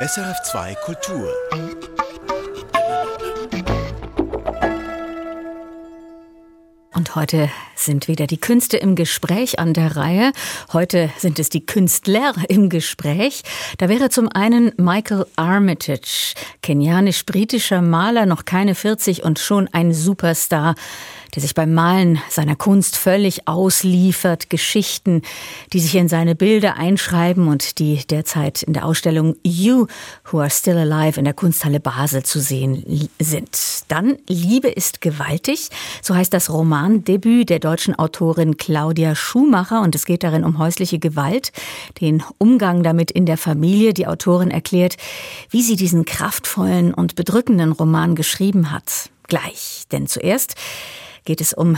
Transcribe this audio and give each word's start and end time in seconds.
SRF2 0.00 0.76
Kultur. 0.84 1.28
Und 6.94 7.16
heute 7.16 7.50
sind 7.78 8.08
wieder 8.08 8.26
die 8.26 8.38
Künste 8.38 8.76
im 8.76 8.94
Gespräch 8.94 9.58
an 9.58 9.74
der 9.74 9.96
Reihe. 9.96 10.32
Heute 10.72 11.10
sind 11.18 11.38
es 11.38 11.48
die 11.48 11.64
Künstler 11.64 12.34
im 12.48 12.68
Gespräch. 12.68 13.42
Da 13.78 13.88
wäre 13.88 14.10
zum 14.10 14.28
einen 14.28 14.72
Michael 14.76 15.26
Armitage, 15.36 16.34
kenianisch-britischer 16.62 17.82
Maler, 17.82 18.26
noch 18.26 18.44
keine 18.44 18.74
40 18.74 19.22
und 19.22 19.38
schon 19.38 19.68
ein 19.72 19.92
Superstar 19.92 20.74
der 21.34 21.42
sich 21.42 21.54
beim 21.54 21.74
Malen 21.74 22.20
seiner 22.30 22.56
Kunst 22.56 22.96
völlig 22.96 23.46
ausliefert, 23.46 24.50
Geschichten, 24.50 25.22
die 25.72 25.80
sich 25.80 25.94
in 25.94 26.08
seine 26.08 26.34
Bilder 26.34 26.76
einschreiben 26.76 27.48
und 27.48 27.78
die 27.78 28.04
derzeit 28.06 28.62
in 28.62 28.72
der 28.72 28.84
Ausstellung 28.84 29.36
You 29.42 29.86
Who 30.30 30.40
Are 30.40 30.50
Still 30.50 30.78
Alive 30.78 31.18
in 31.18 31.24
der 31.24 31.34
Kunsthalle 31.34 31.80
Basel 31.80 32.22
zu 32.22 32.40
sehen 32.40 33.10
sind. 33.18 33.50
Dann 33.88 34.16
Liebe 34.26 34.68
ist 34.68 35.00
gewaltig, 35.00 35.68
so 36.02 36.14
heißt 36.14 36.32
das 36.32 36.50
Romandebüt 36.50 37.50
der 37.50 37.58
deutschen 37.68 37.94
Autorin 37.98 38.56
Claudia 38.56 39.14
Schumacher 39.14 39.82
und 39.82 39.94
es 39.94 40.06
geht 40.06 40.22
darin 40.22 40.42
um 40.42 40.56
häusliche 40.56 40.98
Gewalt, 40.98 41.52
den 42.00 42.22
Umgang 42.38 42.82
damit 42.82 43.10
in 43.10 43.26
der 43.26 43.36
Familie. 43.36 43.92
Die 43.92 44.06
Autorin 44.06 44.50
erklärt, 44.50 44.96
wie 45.50 45.60
sie 45.60 45.76
diesen 45.76 46.06
kraftvollen 46.06 46.94
und 46.94 47.14
bedrückenden 47.14 47.72
Roman 47.72 48.14
geschrieben 48.14 48.70
hat. 48.70 49.10
Gleich, 49.24 49.82
denn 49.92 50.06
zuerst 50.06 50.54
geht 51.26 51.42
es 51.42 51.52
um 51.52 51.76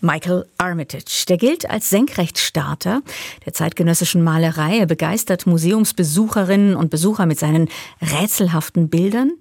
Michael 0.00 0.46
Armitage. 0.58 1.24
Der 1.28 1.38
gilt 1.38 1.68
als 1.68 1.90
Senkrechtstarter 1.90 3.02
der 3.44 3.52
zeitgenössischen 3.52 4.22
Malerei. 4.22 4.78
Er 4.78 4.86
begeistert 4.86 5.44
Museumsbesucherinnen 5.44 6.76
und 6.76 6.90
Besucher 6.90 7.26
mit 7.26 7.40
seinen 7.40 7.68
rätselhaften 8.00 8.88
Bildern, 8.88 9.32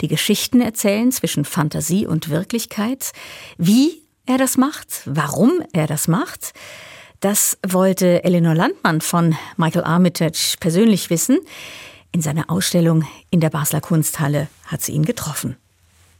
die 0.00 0.08
Geschichten 0.08 0.62
erzählen 0.62 1.12
zwischen 1.12 1.44
Fantasie 1.44 2.06
und 2.06 2.30
Wirklichkeit. 2.30 3.12
Wie 3.58 4.00
er 4.30 4.38
das 4.38 4.56
macht, 4.56 5.02
warum 5.06 5.60
er 5.72 5.88
das 5.88 6.06
macht, 6.06 6.52
das 7.18 7.58
wollte 7.66 8.22
Eleanor 8.22 8.54
Landmann 8.54 9.00
von 9.00 9.36
Michael 9.56 9.84
Armitage 9.84 10.54
persönlich 10.60 11.10
wissen. 11.10 11.38
In 12.12 12.22
seiner 12.22 12.48
Ausstellung 12.48 13.04
in 13.30 13.40
der 13.40 13.50
Basler 13.50 13.80
Kunsthalle 13.80 14.46
hat 14.66 14.82
sie 14.82 14.92
ihn 14.92 15.04
getroffen. 15.04 15.56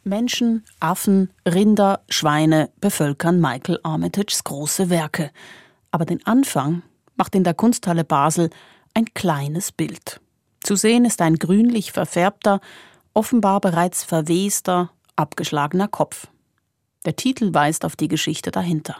Menschen, 0.02 0.64
Affen, 0.80 1.30
Rinder, 1.46 2.00
Schweine 2.08 2.70
bevölkern 2.80 3.40
Michael 3.40 3.78
Armitages 3.84 4.42
große 4.42 4.90
Werke. 4.90 5.30
Aber 5.92 6.04
den 6.04 6.26
Anfang 6.26 6.82
macht 7.16 7.36
in 7.36 7.44
der 7.44 7.54
Kunsthalle 7.54 8.04
Basel 8.04 8.50
ein 8.92 9.06
kleines 9.14 9.70
Bild. 9.70 10.20
Zu 10.60 10.74
sehen 10.74 11.04
ist 11.04 11.22
ein 11.22 11.36
grünlich 11.36 11.92
verfärbter, 11.92 12.60
offenbar 13.14 13.60
bereits 13.60 14.02
verwester, 14.02 14.90
abgeschlagener 15.14 15.86
Kopf. 15.86 16.26
Der 17.04 17.16
Titel 17.16 17.54
weist 17.54 17.84
auf 17.84 17.96
die 17.96 18.08
Geschichte 18.08 18.50
dahinter. 18.50 18.96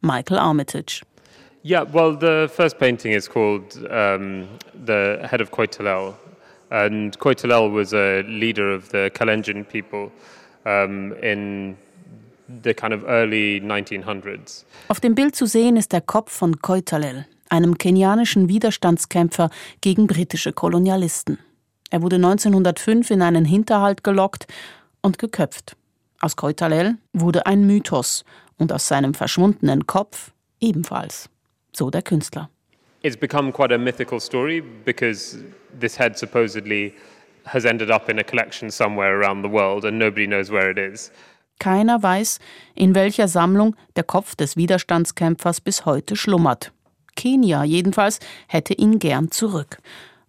Michael 0.00 0.38
Armitage. 0.38 1.02
Yeah, 1.64 1.84
well, 1.92 2.16
the 2.18 2.48
first 2.52 2.78
painting 2.78 3.12
is 3.12 3.28
called 3.28 3.76
um, 3.90 4.46
The 4.86 5.18
Head 5.28 5.40
of 5.40 5.50
Koitalel, 5.50 6.14
And 6.70 7.18
Koitalel 7.18 7.72
was 7.72 7.92
a 7.92 8.22
leader 8.22 8.74
of 8.74 8.90
the 8.90 9.10
Kalenjin 9.10 9.64
people 9.64 10.10
um, 10.64 11.12
in 11.22 11.76
the 12.48 12.74
kind 12.74 12.92
of 12.92 13.04
early 13.04 13.60
1900s. 13.60 14.64
Auf 14.88 15.00
dem 15.00 15.14
Bild 15.14 15.36
zu 15.36 15.46
sehen 15.46 15.76
ist 15.76 15.92
der 15.92 16.00
Kopf 16.00 16.32
von 16.32 16.60
Koitalel, 16.60 17.26
einem 17.48 17.78
kenianischen 17.78 18.48
Widerstandskämpfer 18.48 19.50
gegen 19.80 20.06
britische 20.06 20.52
Kolonialisten. 20.52 21.38
Er 21.90 22.02
wurde 22.02 22.16
1905 22.16 23.10
in 23.10 23.22
einen 23.22 23.44
Hinterhalt 23.44 24.02
gelockt 24.02 24.46
und 25.02 25.18
geköpft. 25.18 25.76
Aus 26.20 26.36
Koitalel 26.36 26.96
wurde 27.12 27.46
ein 27.46 27.66
Mythos 27.66 28.24
und 28.58 28.72
aus 28.72 28.88
seinem 28.88 29.14
verschwundenen 29.14 29.86
Kopf 29.86 30.32
ebenfalls. 30.60 31.28
So 31.72 31.90
der 31.90 32.02
Künstler. 32.02 32.48
it's 33.06 33.16
become 33.16 33.52
quite 33.52 33.72
a 33.72 33.78
mythical 33.78 34.18
story 34.18 34.60
because 34.60 35.38
this 35.72 35.96
head 35.96 36.18
supposedly 36.18 36.92
has 37.44 37.64
ended 37.64 37.90
up 37.90 38.08
in 38.08 38.18
a 38.18 38.24
collection 38.24 38.70
somewhere 38.70 39.20
around 39.20 39.42
the 39.42 39.48
world 39.48 39.84
and 39.84 39.96
nobody 39.98 40.26
knows 40.26 40.50
where 40.50 40.68
it 40.70 40.78
is. 40.78 41.12
Keiner 41.60 42.02
weiß, 42.02 42.38
in 42.74 42.94
welcher 42.94 43.28
Sammlung 43.28 43.76
der 43.94 44.02
Kopf 44.02 44.34
des 44.34 44.56
Widerstandskämpfers 44.56 45.60
bis 45.60 45.86
heute 45.86 46.16
schlummert. 46.16 46.72
Kenia 47.14 47.64
jedenfalls 47.64 48.18
hätte 48.48 48.74
ihn 48.74 48.98
gern 48.98 49.30
zurück. 49.30 49.78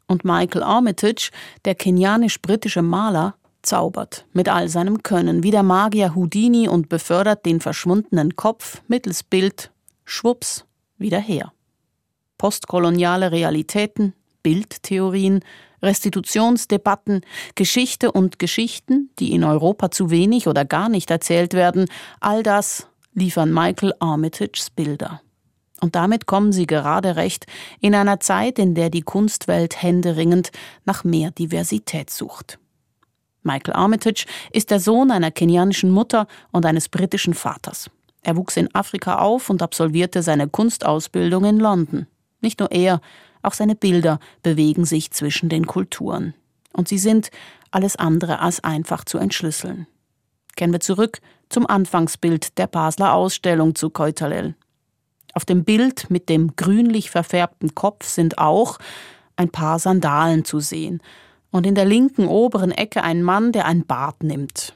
Und 0.05 0.23
Michael 0.23 0.63
Armitage, 0.63 1.31
der 1.65 1.75
kenianisch-britische 1.75 2.81
Maler, 2.81 3.35
zaubert 3.67 4.25
mit 4.33 4.49
all 4.49 4.69
seinem 4.69 5.03
Können 5.03 5.43
wie 5.43 5.51
der 5.51 5.63
Magier 5.63 6.15
Houdini 6.15 6.67
und 6.67 6.89
befördert 6.89 7.45
den 7.45 7.61
verschwundenen 7.61 8.35
Kopf 8.35 8.81
mittels 8.87 9.23
Bild, 9.23 9.71
schwupps, 10.05 10.65
wieder 10.97 11.19
her 11.19 11.51
postkoloniale 12.37 13.31
Realitäten, 13.31 14.13
Bildtheorien, 14.43 15.41
Restitutionsdebatten, 15.81 17.21
Geschichte 17.55 18.11
und 18.11 18.39
Geschichten, 18.39 19.11
die 19.19 19.33
in 19.33 19.43
Europa 19.43 19.91
zu 19.91 20.09
wenig 20.09 20.47
oder 20.47 20.65
gar 20.65 20.89
nicht 20.89 21.11
erzählt 21.11 21.53
werden, 21.53 21.85
all 22.19 22.43
das 22.43 22.87
liefern 23.13 23.53
Michael 23.53 23.93
Armitages 23.99 24.69
Bilder. 24.69 25.21
Und 25.79 25.95
damit 25.95 26.25
kommen 26.25 26.51
sie 26.51 26.65
gerade 26.65 27.15
recht 27.15 27.45
in 27.79 27.93
einer 27.93 28.19
Zeit, 28.19 28.57
in 28.57 28.73
der 28.73 28.89
die 28.89 29.03
Kunstwelt 29.03 29.81
händeringend 29.81 30.51
nach 30.85 31.03
mehr 31.03 31.29
Diversität 31.29 32.09
sucht. 32.09 32.57
Michael 33.47 33.73
Armitage 33.73 34.25
ist 34.51 34.69
der 34.69 34.79
Sohn 34.79 35.09
einer 35.09 35.31
kenianischen 35.31 35.89
Mutter 35.89 36.27
und 36.51 36.65
eines 36.65 36.89
britischen 36.89 37.33
Vaters. 37.33 37.89
Er 38.21 38.35
wuchs 38.35 38.57
in 38.57 38.73
Afrika 38.75 39.19
auf 39.19 39.49
und 39.49 39.63
absolvierte 39.63 40.21
seine 40.21 40.47
Kunstausbildung 40.49 41.45
in 41.45 41.57
London. 41.57 42.07
Nicht 42.41 42.59
nur 42.59 42.71
er, 42.71 43.01
auch 43.41 43.53
seine 43.53 43.75
Bilder 43.75 44.19
bewegen 44.43 44.85
sich 44.85 45.11
zwischen 45.11 45.49
den 45.49 45.65
Kulturen. 45.65 46.33
Und 46.73 46.87
sie 46.87 46.97
sind 46.97 47.31
alles 47.71 47.95
andere 47.95 48.39
als 48.39 48.63
einfach 48.63 49.05
zu 49.05 49.17
entschlüsseln. 49.17 49.87
Kehren 50.55 50.73
wir 50.73 50.79
zurück 50.79 51.21
zum 51.49 51.65
Anfangsbild 51.65 52.57
der 52.57 52.67
Basler 52.67 53.13
Ausstellung 53.13 53.75
zu 53.75 53.89
Keutalel. 53.89 54.55
Auf 55.33 55.45
dem 55.45 55.63
Bild 55.63 56.09
mit 56.09 56.29
dem 56.29 56.55
grünlich 56.55 57.09
verfärbten 57.09 57.75
Kopf 57.75 58.05
sind 58.05 58.37
auch 58.37 58.79
ein 59.37 59.49
paar 59.49 59.79
Sandalen 59.79 60.43
zu 60.43 60.59
sehen 60.59 61.01
und 61.51 61.65
in 61.65 61.75
der 61.75 61.85
linken 61.85 62.27
oberen 62.27 62.71
Ecke 62.71 63.03
ein 63.03 63.23
Mann, 63.23 63.51
der 63.51 63.65
ein 63.65 63.85
Bad 63.85 64.23
nimmt. 64.23 64.73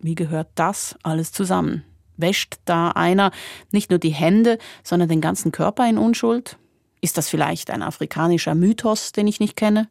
Wie 0.00 0.14
gehört 0.14 0.48
das 0.54 0.96
alles 1.02 1.32
zusammen? 1.32 1.84
Wäscht 2.16 2.56
da 2.64 2.90
einer 2.90 3.30
nicht 3.70 3.90
nur 3.90 3.98
die 3.98 4.10
Hände, 4.10 4.58
sondern 4.82 5.08
den 5.08 5.20
ganzen 5.20 5.52
Körper 5.52 5.88
in 5.88 5.98
Unschuld? 5.98 6.58
Ist 7.00 7.18
das 7.18 7.28
vielleicht 7.28 7.70
ein 7.70 7.82
afrikanischer 7.82 8.54
Mythos, 8.54 9.12
den 9.12 9.26
ich 9.26 9.40
nicht 9.40 9.56
kenne? 9.56 9.88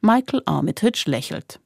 Michael 0.00 0.42
Armitage 0.44 1.04
lächelt. 1.06 1.60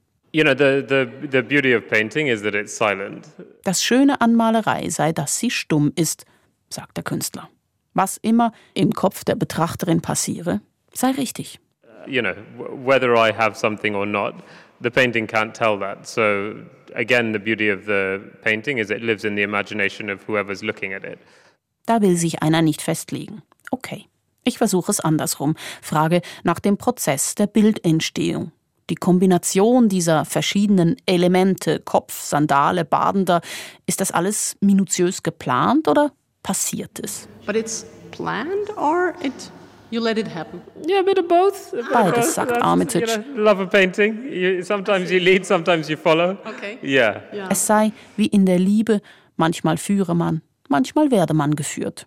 Das 3.63 3.83
Schöne 3.83 4.21
an 4.21 4.35
Malerei 4.35 4.89
sei, 4.89 5.11
dass 5.11 5.39
sie 5.39 5.49
stumm 5.49 5.91
ist, 5.95 6.25
sagt 6.69 6.97
der 6.97 7.03
Künstler. 7.03 7.49
Was 7.93 8.17
immer 8.17 8.51
im 8.73 8.93
Kopf 8.93 9.23
der 9.23 9.35
Betrachterin 9.35 10.01
passiere, 10.01 10.61
sei 10.93 11.11
richtig. 11.11 11.59
You 12.07 12.21
know, 12.21 12.35
whether 12.57 13.15
I 13.15 13.31
have 13.31 13.57
something 13.57 13.95
or 13.95 14.05
not, 14.05 14.35
the 14.81 14.91
painting 14.91 15.27
can't 15.27 15.53
tell 15.53 15.77
that. 15.79 16.07
So 16.07 16.55
again, 16.95 17.33
the 17.33 17.39
beauty 17.39 17.69
of 17.69 17.85
the 17.85 18.21
painting 18.43 18.77
is 18.77 18.89
it 18.89 19.01
lives 19.01 19.23
in 19.23 19.35
the 19.35 19.43
imagination 19.43 20.09
of 20.09 20.23
whoever's 20.27 20.63
looking 20.63 20.93
at 20.93 21.03
it. 21.03 21.19
Da 21.85 22.01
will 22.01 22.17
sich 22.17 22.41
einer 22.41 22.61
nicht 22.61 22.81
festlegen. 22.81 23.41
Okay. 23.71 24.05
Ich 24.43 24.57
versuche 24.57 24.91
es 24.91 25.01
andersrum, 25.01 25.55
frage 25.81 26.21
nach 26.43 26.59
dem 26.59 26.77
Prozess 26.77 27.35
der 27.35 27.47
Bildentstehung. 27.47 28.53
Die 28.89 28.95
Kombination 28.95 29.89
dieser 29.89 30.23
verschiedenen 30.23 30.95
Elemente, 31.05 31.81
Kopf, 31.81 32.13
Sandale, 32.13 32.85
Badender, 32.85 33.41
ist 33.85 33.99
das 33.99 34.11
alles 34.11 34.55
minutiös 34.61 35.23
geplant 35.23 35.89
oder 35.89 36.13
passiert 36.43 36.97
es? 37.03 37.27
But 37.45 37.57
it's 37.57 37.85
planned 38.11 38.69
or 38.77 39.13
it 39.21 39.51
You 39.89 40.01
let 40.01 40.17
it 40.17 40.27
happen. 40.27 40.61
Yeah, 40.85 40.99
a 40.99 41.03
bit 41.03 41.17
of 41.17 41.27
both. 41.27 41.73
Beides, 41.93 42.33
sagt 42.33 42.61
Armitage. 42.61 43.09
You 43.09 43.23
know, 43.23 43.43
love 43.43 43.61
of 43.61 43.69
painting. 43.69 44.29
You, 44.29 44.61
sometimes 44.61 45.09
you 45.09 45.19
lead, 45.19 45.45
sometimes 45.45 45.89
you 45.89 45.97
follow. 45.97 46.37
Okay. 46.45 46.77
Yeah. 46.81 47.21
yeah. 47.33 47.49
Es 47.49 47.65
sei 47.65 47.93
wie 48.17 48.27
in 48.27 48.45
der 48.45 48.59
Liebe, 48.59 49.01
manchmal 49.37 49.77
führe 49.77 50.13
man, 50.13 50.41
manchmal 50.67 51.09
werde 51.09 51.33
man 51.33 51.55
geführt. 51.55 52.05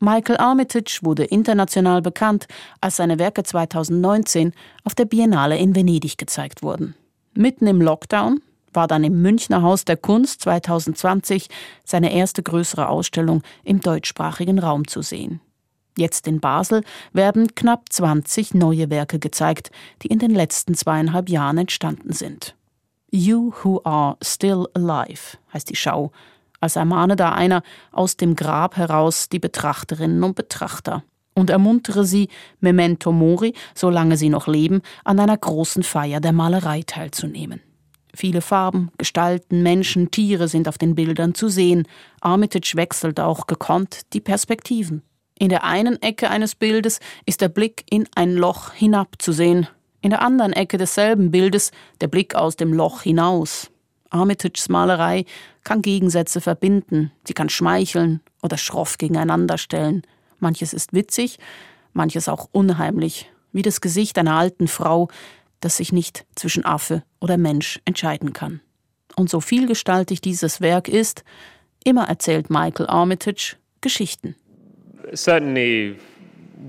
Michael 0.00 0.38
Armitage 0.38 1.00
wurde 1.02 1.24
international 1.24 2.00
bekannt, 2.02 2.46
als 2.80 2.96
seine 2.96 3.18
Werke 3.18 3.42
2019 3.42 4.52
auf 4.84 4.94
der 4.94 5.06
Biennale 5.06 5.58
in 5.58 5.74
Venedig 5.74 6.16
gezeigt 6.18 6.62
wurden. 6.62 6.94
Mitten 7.34 7.66
im 7.66 7.82
Lockdown 7.82 8.40
war 8.72 8.86
dann 8.86 9.02
im 9.02 9.20
Münchner 9.20 9.62
Haus 9.62 9.84
der 9.84 9.96
Kunst 9.96 10.42
2020 10.42 11.48
seine 11.84 12.12
erste 12.12 12.42
größere 12.42 12.88
Ausstellung 12.88 13.42
im 13.64 13.80
deutschsprachigen 13.80 14.58
Raum 14.60 14.86
zu 14.86 15.02
sehen. 15.02 15.40
Jetzt 15.98 16.28
in 16.28 16.38
Basel 16.38 16.84
werden 17.12 17.56
knapp 17.56 17.86
20 17.90 18.54
neue 18.54 18.88
Werke 18.88 19.18
gezeigt, 19.18 19.72
die 20.02 20.06
in 20.06 20.20
den 20.20 20.30
letzten 20.30 20.74
zweieinhalb 20.74 21.28
Jahren 21.28 21.58
entstanden 21.58 22.12
sind. 22.12 22.54
You 23.10 23.52
Who 23.62 23.80
Are 23.82 24.16
Still 24.22 24.66
Alive 24.74 25.38
heißt 25.52 25.68
die 25.68 25.74
Schau, 25.74 26.12
als 26.60 26.76
ermahne 26.76 27.16
da 27.16 27.32
einer 27.32 27.64
aus 27.90 28.16
dem 28.16 28.36
Grab 28.36 28.76
heraus 28.76 29.28
die 29.28 29.40
Betrachterinnen 29.40 30.22
und 30.22 30.36
Betrachter 30.36 31.02
und 31.34 31.50
ermuntere 31.50 32.04
sie, 32.04 32.28
Memento 32.60 33.10
Mori, 33.10 33.54
solange 33.74 34.16
sie 34.16 34.28
noch 34.28 34.46
leben, 34.46 34.82
an 35.02 35.18
einer 35.18 35.36
großen 35.36 35.82
Feier 35.82 36.20
der 36.20 36.32
Malerei 36.32 36.82
teilzunehmen. 36.86 37.60
Viele 38.14 38.40
Farben, 38.40 38.92
Gestalten, 38.98 39.64
Menschen, 39.64 40.12
Tiere 40.12 40.46
sind 40.46 40.68
auf 40.68 40.78
den 40.78 40.94
Bildern 40.94 41.34
zu 41.34 41.48
sehen. 41.48 41.88
Armitage 42.20 42.76
wechselt 42.76 43.18
auch 43.18 43.48
gekonnt 43.48 44.12
die 44.12 44.20
Perspektiven. 44.20 45.02
In 45.38 45.50
der 45.50 45.62
einen 45.62 46.02
Ecke 46.02 46.30
eines 46.30 46.56
Bildes 46.56 46.98
ist 47.24 47.40
der 47.40 47.48
Blick 47.48 47.84
in 47.90 48.08
ein 48.16 48.34
Loch 48.34 48.72
hinab 48.72 49.22
zu 49.22 49.30
sehen, 49.30 49.68
in 50.00 50.10
der 50.10 50.20
anderen 50.20 50.52
Ecke 50.52 50.78
desselben 50.78 51.30
Bildes 51.30 51.70
der 52.00 52.08
Blick 52.08 52.34
aus 52.34 52.56
dem 52.56 52.72
Loch 52.72 53.02
hinaus. 53.02 53.70
Armitages 54.10 54.68
Malerei 54.68 55.26
kann 55.62 55.80
Gegensätze 55.80 56.40
verbinden, 56.40 57.12
sie 57.24 57.34
kann 57.34 57.50
schmeicheln 57.50 58.20
oder 58.42 58.56
schroff 58.56 58.98
gegeneinander 58.98 59.58
stellen. 59.58 60.02
Manches 60.40 60.72
ist 60.72 60.92
witzig, 60.92 61.38
manches 61.92 62.28
auch 62.28 62.48
unheimlich, 62.50 63.30
wie 63.52 63.62
das 63.62 63.80
Gesicht 63.80 64.18
einer 64.18 64.34
alten 64.34 64.66
Frau, 64.66 65.08
das 65.60 65.76
sich 65.76 65.92
nicht 65.92 66.26
zwischen 66.34 66.64
Affe 66.64 67.04
oder 67.20 67.36
Mensch 67.36 67.80
entscheiden 67.84 68.32
kann. 68.32 68.60
Und 69.14 69.30
so 69.30 69.40
vielgestaltig 69.40 70.20
dieses 70.20 70.60
Werk 70.60 70.88
ist, 70.88 71.22
immer 71.84 72.08
erzählt 72.08 72.50
Michael 72.50 72.88
Armitage 72.88 73.56
Geschichten 73.80 74.34
certainly 75.14 75.98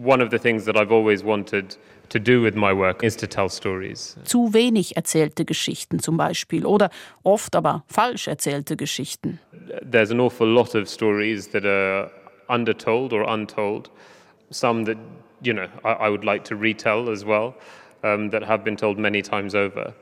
one 0.02 0.22
of 0.22 0.30
the 0.30 0.40
things 0.40 0.66
that 0.66 0.78
I've 0.78 0.92
always 0.92 1.24
wanted 1.24 1.76
to 2.10 2.20
do 2.20 2.42
with 2.42 2.56
my 2.56 2.74
work 2.74 3.04
is 3.04 3.16
to 3.18 3.28
tell 3.28 3.50
stories. 3.50 4.16
Zu 4.26 4.54
wenig 4.54 4.96
erzählte 4.96 5.46
Geschichten 5.46 6.00
zum 6.00 6.18
Beispiel 6.18 6.66
oder 6.66 6.90
oft 7.24 7.56
aber 7.56 7.84
falsch 7.88 8.28
erzählte 8.28 8.76
Geschichten. 8.76 9.40
There's 9.82 10.12
an 10.12 10.20
awful 10.20 10.48
lot 10.48 10.76
of 10.76 10.90
stories 10.90 11.50
that 11.50 11.66
are 11.66 12.12
undertold 12.50 13.14
or 13.14 13.24
untold. 13.24 13.90
Some 14.52 14.86
that, 14.86 14.98
you 15.42 15.54
know, 15.54 15.68
I, 15.84 16.08
I 16.08 16.10
would 16.10 16.26
like 16.26 16.44
to 16.46 16.56
retell 16.56 17.10
as 17.10 17.24
well, 17.24 17.54
um, 18.04 18.32
that 18.32 18.44
have 18.44 18.64
been 18.64 18.76
told 18.76 18.98
many 18.98 19.22
times 19.22 19.54
over. 19.54 19.94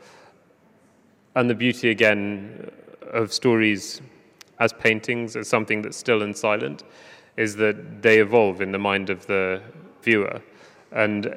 And 1.36 1.50
the 1.50 1.56
beauty 1.56 1.90
again 1.90 2.72
of 3.14 3.34
stories 3.34 4.02
as 4.60 4.74
paintings, 4.74 5.36
as 5.36 5.48
something 5.48 5.82
that's 5.82 5.98
still 5.98 6.24
and 6.24 6.36
silent, 6.36 6.84
is 7.38 7.56
that 7.56 7.76
they 8.02 8.20
evolve 8.20 8.62
in 8.62 8.72
the 8.72 8.78
mind 8.78 9.10
of 9.10 9.28
the 9.28 9.62
viewer. 10.02 10.42
And 10.92 11.30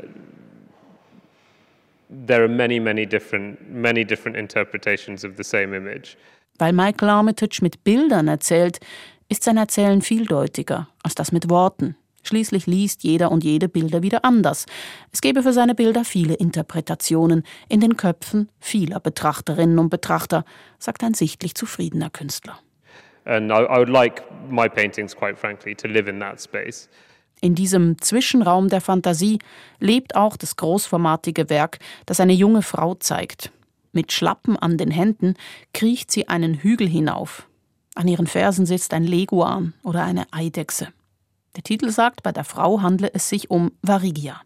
there 2.09 2.43
are 2.43 2.49
many, 2.49 2.81
many 2.81 3.07
different, 3.07 3.71
many 3.71 4.05
different 4.05 4.37
interpretations 4.37 5.25
of 5.25 5.37
the 5.37 5.45
same 5.45 5.77
image. 5.77 6.17
Weil 6.59 6.73
Michael 6.73 7.09
Armitage 7.09 7.63
mit 7.63 7.85
Bildern 7.85 8.29
erzählt, 8.29 8.81
ist 9.29 9.45
sein 9.45 9.57
Erzählen 9.57 10.03
vieldeutiger 10.03 10.89
als 11.03 11.15
das 11.15 11.33
mit 11.33 11.49
Worten. 11.49 11.97
Schließlich 12.23 12.67
liest 12.67 13.03
jeder 13.03 13.31
und 13.31 13.45
jede 13.45 13.69
Bilder 13.69 14.03
wieder 14.03 14.25
anders. 14.25 14.67
Es 15.11 15.23
gebe 15.23 15.43
für 15.43 15.55
seine 15.55 15.75
Bilder 15.75 16.05
viele 16.05 16.35
Interpretationen 16.35 17.45
in 17.69 17.81
den 17.81 17.97
Köpfen 17.97 18.51
vieler 18.59 19.01
Betrachterinnen 19.01 19.79
und 19.79 19.89
Betrachter, 19.89 20.45
sagt 20.79 21.03
ein 21.03 21.15
sichtlich 21.15 21.55
zufriedener 21.55 22.11
Künstler. 22.11 22.59
And 23.31 23.53
I, 23.53 23.63
I 23.63 23.79
would 23.79 23.89
like 23.89 24.25
my 24.51 24.69
paintings, 24.69 25.15
quite 25.15 25.39
frankly, 25.39 25.77
to 25.77 25.87
live 25.87 26.09
in 26.09 26.19
that 26.19 26.41
space. 26.41 26.89
In 27.41 27.55
diesem 27.55 27.97
Zwischenraum 28.01 28.69
der 28.69 28.81
Fantasie 28.81 29.39
lebt 29.79 30.17
auch 30.17 30.37
das 30.37 30.57
großformatige 30.57 31.49
Werk, 31.49 31.79
das 32.07 32.19
eine 32.19 32.33
junge 32.33 32.63
Frau 32.63 32.97
zeigt. 32.97 33.53
Mit 33.93 34.11
Schlappen 34.11 34.57
an 34.57 34.79
den 34.79 34.91
Händen 34.91 35.35
kriecht 35.73 36.11
sie 36.11 36.29
einen 36.29 36.55
Hügel 36.55 36.89
hinauf. 36.89 37.47
An 37.95 38.09
ihren 38.09 38.27
Fersen 38.27 38.67
sitzt 38.67 38.93
ein 38.93 39.05
Leguan 39.05 39.75
oder 39.85 40.03
eine 40.03 40.27
Eidechse. 40.33 40.89
Der 41.55 41.63
Titel 41.63 41.91
sagt, 41.91 42.25
bei 42.25 42.33
der 42.33 42.45
Frau 42.45 42.83
handle 42.83 43.11
es 43.15 43.29
sich 43.29 43.49
um 43.49 43.71
Varigia. 43.81 44.41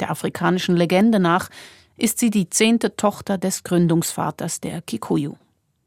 Der 0.00 0.10
afrikanischen 0.10 0.76
Legende 0.76 1.20
nach 1.20 1.50
ist 1.98 2.18
sie 2.18 2.30
die 2.30 2.48
zehnte 2.48 2.96
Tochter 2.96 3.36
des 3.36 3.64
Gründungsvaters 3.64 4.60
der 4.60 4.80
Kikuyu. 4.80 5.34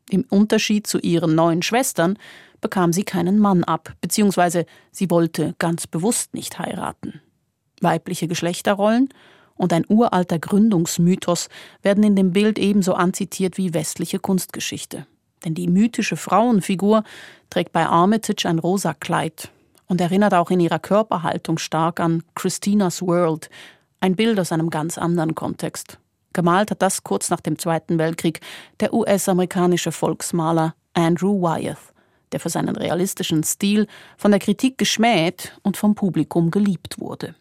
Im 0.09 0.25
Unterschied 0.29 0.87
zu 0.87 0.99
ihren 0.99 1.35
neuen 1.35 1.61
Schwestern 1.61 2.17
bekam 2.61 2.93
sie 2.93 3.03
keinen 3.03 3.39
Mann 3.39 3.63
ab, 3.63 3.93
beziehungsweise 4.01 4.65
sie 4.91 5.09
wollte 5.09 5.55
ganz 5.59 5.87
bewusst 5.87 6.33
nicht 6.33 6.59
heiraten. 6.59 7.21
Weibliche 7.81 8.27
Geschlechterrollen 8.27 9.09
und 9.55 9.73
ein 9.73 9.85
uralter 9.87 10.39
Gründungsmythos 10.39 11.49
werden 11.81 12.03
in 12.03 12.15
dem 12.15 12.31
Bild 12.31 12.57
ebenso 12.57 12.93
anzitiert 12.93 13.57
wie 13.57 13.73
westliche 13.73 14.19
Kunstgeschichte. 14.19 15.05
Denn 15.45 15.53
die 15.53 15.67
mythische 15.67 16.17
Frauenfigur 16.17 17.03
trägt 17.49 17.71
bei 17.71 17.85
Armitage 17.85 18.47
ein 18.47 18.59
rosa 18.59 18.93
Kleid 18.93 19.49
und 19.87 20.01
erinnert 20.01 20.33
auch 20.33 20.51
in 20.51 20.59
ihrer 20.59 20.79
Körperhaltung 20.79 21.57
stark 21.57 21.99
an 21.99 22.23
Christina's 22.35 23.01
World, 23.01 23.49
ein 23.99 24.15
Bild 24.15 24.39
aus 24.39 24.51
einem 24.51 24.69
ganz 24.69 24.97
anderen 24.97 25.35
Kontext. 25.35 25.99
Gemalt 26.37 26.69
hat 26.69 26.83
das 26.83 27.03
kurz 27.03 27.31
nach 27.31 27.41
dem 27.41 27.57
Zweiten 27.57 27.97
Weltkrieg 27.97 28.41
der 28.79 28.93
US-amerikanische 28.93 29.91
Volksmaler 29.91 30.75
Andrew 30.93 31.41
Wyeth, 31.41 31.79
der 32.31 32.39
für 32.39 32.49
seinen 32.49 32.75
realistischen 32.75 33.41
Stil 33.41 33.87
von 34.17 34.29
der 34.29 34.39
Kritik 34.39 34.77
geschmäht 34.77 35.59
und 35.63 35.77
vom 35.77 35.95
Publikum 35.95 36.51
geliebt 36.51 36.99
wurde. 36.99 37.33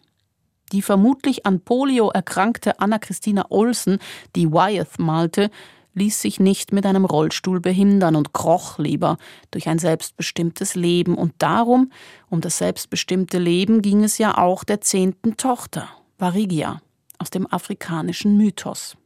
Die 0.72 0.80
vermutlich 0.80 1.44
an 1.44 1.60
Polio 1.60 2.08
erkrankte 2.08 2.80
Anna-Christina 2.80 3.44
Olsen, 3.50 3.98
die 4.34 4.50
Wyeth 4.50 4.98
malte, 4.98 5.50
ließ 5.92 6.22
sich 6.22 6.40
nicht 6.40 6.72
mit 6.72 6.86
einem 6.86 7.04
Rollstuhl 7.04 7.60
behindern 7.60 8.16
und 8.16 8.32
kroch 8.32 8.78
lieber 8.78 9.18
durch 9.50 9.68
ein 9.68 9.78
selbstbestimmtes 9.78 10.74
Leben. 10.74 11.16
Und 11.18 11.34
darum, 11.36 11.92
um 12.30 12.40
das 12.40 12.56
selbstbestimmte 12.56 13.36
Leben, 13.36 13.82
ging 13.82 14.04
es 14.04 14.16
ja 14.16 14.38
auch 14.38 14.64
der 14.64 14.80
zehnten 14.80 15.36
Tochter, 15.36 15.86
Varigia 16.16 16.80
aus 17.18 17.30
dem 17.30 17.46
afrikanischen 17.52 18.36
Mythos. 18.36 18.96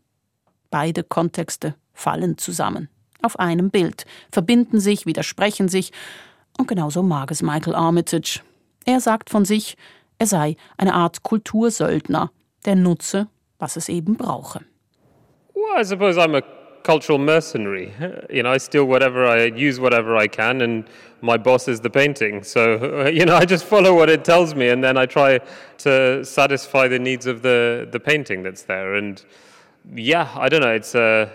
Beide 0.70 1.02
Kontexte 1.02 1.74
fallen 1.92 2.38
zusammen. 2.38 2.88
Auf 3.22 3.38
einem 3.38 3.70
Bild, 3.70 4.06
verbinden 4.30 4.80
sich, 4.80 5.06
widersprechen 5.06 5.68
sich, 5.68 5.92
und 6.58 6.68
genauso 6.68 7.02
mag 7.02 7.30
es 7.30 7.42
Michael 7.42 7.74
Armitage. 7.74 8.40
Er 8.84 9.00
sagt 9.00 9.30
von 9.30 9.44
sich, 9.44 9.76
er 10.18 10.26
sei 10.26 10.56
eine 10.76 10.94
Art 10.94 11.22
Kultursöldner, 11.22 12.30
der 12.64 12.76
nutze, 12.76 13.28
was 13.58 13.76
es 13.76 13.88
eben 13.88 14.16
brauche. 14.16 14.60
Well, 15.54 15.80
I 15.80 15.84
suppose 15.84 16.18
I'm 16.18 16.36
a 16.36 16.59
cultural 16.82 17.18
mercenary. 17.18 17.92
You 18.30 18.42
know, 18.42 18.52
I 18.52 18.58
steal 18.58 18.84
whatever 18.84 19.26
I 19.26 19.46
use, 19.46 19.80
whatever 19.80 20.16
I 20.16 20.28
can, 20.28 20.62
and 20.62 20.84
my 21.20 21.36
boss 21.36 21.68
is 21.68 21.80
the 21.80 21.90
painting. 21.90 22.44
So, 22.44 23.06
you 23.12 23.24
know, 23.24 23.36
I 23.36 23.44
just 23.44 23.64
follow 23.64 23.94
what 23.94 24.08
it 24.08 24.24
tells 24.24 24.54
me, 24.54 24.68
and 24.68 24.82
then 24.82 24.96
I 24.96 25.06
try 25.06 25.40
to 25.78 26.24
satisfy 26.24 26.88
the 26.88 26.98
needs 26.98 27.26
of 27.26 27.42
the 27.42 27.88
the 27.90 28.00
painting 28.00 28.42
that's 28.42 28.64
there. 28.64 28.94
And 28.94 29.22
yeah, 29.94 30.28
I 30.36 30.48
don't 30.48 30.60
know. 30.60 30.74
It's 30.74 30.94
uh, 30.94 31.28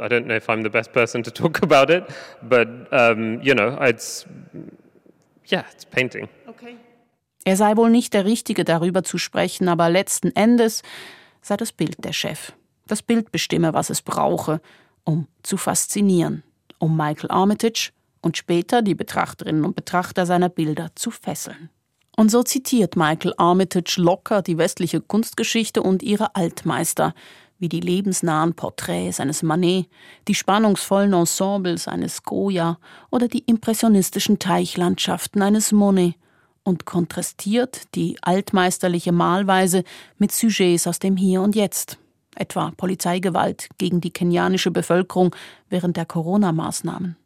I 0.00 0.08
don't 0.08 0.26
know 0.26 0.36
if 0.36 0.48
I'm 0.48 0.62
the 0.62 0.70
best 0.70 0.92
person 0.92 1.22
to 1.22 1.30
talk 1.42 1.62
about 1.62 1.90
it, 1.90 2.04
but 2.42 2.68
um, 2.92 3.40
you 3.42 3.54
know, 3.54 3.76
it's 3.80 4.26
yeah, 5.46 5.64
it's 5.72 5.84
painting. 5.84 6.28
Okay. 6.48 6.76
Er 7.44 7.56
sei 7.56 7.76
wohl 7.76 7.90
nicht 7.90 8.12
der 8.12 8.24
Richtige, 8.24 8.64
darüber 8.64 9.04
zu 9.04 9.18
sprechen, 9.18 9.68
aber 9.68 9.88
letzten 9.88 10.34
Endes 10.34 10.82
sei 11.42 11.56
das 11.56 11.72
Bild 11.72 12.04
der 12.04 12.12
Chef. 12.12 12.52
Das 12.86 13.02
Bild 13.02 13.32
bestimme, 13.32 13.74
was 13.74 13.90
es 13.90 14.02
brauche, 14.02 14.60
um 15.04 15.26
zu 15.42 15.56
faszinieren, 15.56 16.42
um 16.78 16.96
Michael 16.96 17.30
Armitage 17.30 17.90
und 18.22 18.36
später 18.36 18.82
die 18.82 18.94
Betrachterinnen 18.94 19.64
und 19.64 19.76
Betrachter 19.76 20.26
seiner 20.26 20.48
Bilder 20.48 20.90
zu 20.94 21.10
fesseln. 21.10 21.70
Und 22.16 22.30
so 22.30 22.42
zitiert 22.42 22.96
Michael 22.96 23.34
Armitage 23.36 24.00
locker 24.00 24.42
die 24.42 24.56
westliche 24.56 25.00
Kunstgeschichte 25.00 25.82
und 25.82 26.02
ihre 26.02 26.34
Altmeister, 26.34 27.14
wie 27.58 27.68
die 27.68 27.80
lebensnahen 27.80 28.54
Porträts 28.54 29.20
eines 29.20 29.42
Manet, 29.42 29.88
die 30.28 30.34
spannungsvollen 30.34 31.12
Ensembles 31.12 31.88
eines 31.88 32.22
Goya 32.22 32.78
oder 33.10 33.28
die 33.28 33.44
impressionistischen 33.46 34.38
Teichlandschaften 34.38 35.42
eines 35.42 35.72
Monet 35.72 36.14
und 36.64 36.84
kontrastiert 36.84 37.82
die 37.94 38.16
altmeisterliche 38.22 39.12
Malweise 39.12 39.84
mit 40.18 40.32
Sujets 40.32 40.86
aus 40.86 40.98
dem 40.98 41.16
Hier 41.16 41.42
und 41.42 41.54
Jetzt 41.54 41.98
etwa 42.36 42.72
Polizeigewalt 42.76 43.68
gegen 43.78 44.00
die 44.00 44.12
kenianische 44.12 44.70
Bevölkerung 44.70 45.34
während 45.68 45.96
der 45.96 46.06
Corona-Maßnahmen. 46.06 47.16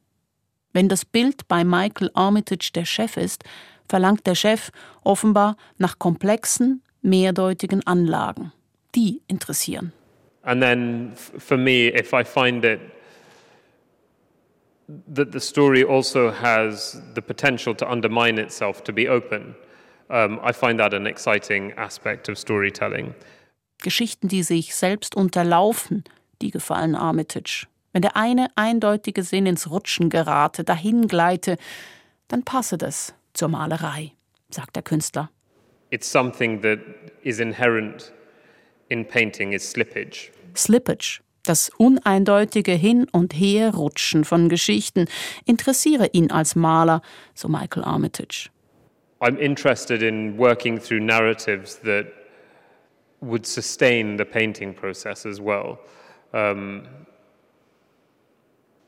Wenn 0.73 0.89
das 0.89 1.05
Bild 1.05 1.49
bei 1.49 1.65
Michael 1.65 2.11
Armitage 2.15 2.71
der 2.75 2.85
Chef 2.85 3.17
ist, 3.17 3.45
verlangt 3.89 4.27
der 4.27 4.35
Chef 4.35 4.71
offenbar 5.03 5.57
nach 5.79 5.99
komplexen, 5.99 6.83
mehrdeutigen 7.03 7.87
Anlagen. 7.87 8.53
Die 8.95 9.23
interessieren. 9.27 9.93
And 10.43 10.63
then 10.63 11.13
for 11.17 11.57
me, 11.57 11.93
if 11.95 12.13
I 12.13 12.25
find 12.25 12.65
it 12.65 12.81
that 15.15 15.33
the 15.33 15.41
story 15.41 15.85
also 15.85 16.33
has 16.33 17.01
the 17.15 17.21
potential 17.21 17.75
to 17.75 17.87
undermine 17.87 18.41
itself, 18.41 18.83
to 18.85 18.93
be 18.93 19.09
open, 19.09 19.55
Um, 20.11 20.41
I 20.43 20.51
find 20.51 20.81
that 20.81 20.93
an 20.93 21.07
exciting 21.07 21.73
aspect 21.77 22.29
of 22.29 22.37
storytelling. 22.37 23.15
Geschichten, 23.81 24.29
die 24.29 24.43
sich 24.43 24.75
selbst 24.75 25.15
unterlaufen, 25.15 26.05
die 26.43 26.51
gefallen 26.51 26.95
Armitage. 26.95 27.67
Wenn 27.93 28.03
der 28.03 28.17
eine 28.17 28.49
eindeutige 28.55 29.23
Sinn 29.23 29.47
ins 29.47 29.71
Rutschen 29.71 30.11
gerate, 30.11 30.65
dahin 30.65 31.09
gleite, 31.09 31.57
dann 32.29 32.45
passe 32.45 32.79
das 32.79 33.15
zur 33.35 33.49
Malerei, 33.49 34.13
sagt 34.51 34.77
der 34.77 34.83
Künstler. 34.83 35.31
It's 35.91 36.11
something 36.11 36.63
that 36.63 36.79
is 37.23 37.41
inherent 37.41 38.13
in 38.89 39.07
painting 39.07 39.53
is 39.53 39.69
slippage. 39.69 40.31
Slippage, 40.55 41.21
das 41.43 41.71
uneindeutige 41.79 42.73
Hin- 42.73 43.09
und 43.11 43.33
Herrutschen 43.33 44.25
von 44.25 44.49
Geschichten, 44.49 45.07
interessiere 45.47 46.11
ihn 46.13 46.31
als 46.31 46.55
Maler, 46.55 47.03
so 47.35 47.49
Michael 47.49 47.83
Armitage. 47.85 48.51
I'm 49.21 49.37
interested 49.37 50.01
in 50.01 50.39
working 50.39 50.79
through 50.81 51.01
narratives 51.01 51.81
that 51.81 52.07
would 53.21 53.47
sustain 53.47 54.17
the 54.17 54.25
painting 54.25 54.75
process 54.75 55.27
as 55.27 55.41
well. 55.41 55.79
Um, 56.33 56.87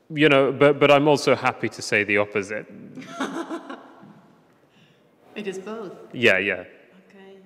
you 0.09 0.29
know, 0.29 0.51
but, 0.51 0.79
but 0.79 0.91
I'm 0.91 1.07
also 1.07 1.35
happy 1.35 1.69
to 1.69 1.81
say 1.81 2.03
the 2.03 2.17
opposite. 2.17 2.65
It 5.35 5.47
is 5.47 5.57
both. 5.57 5.91
Yeah, 6.13 6.37
yeah. 6.37 6.65
Okay. 7.09 7.41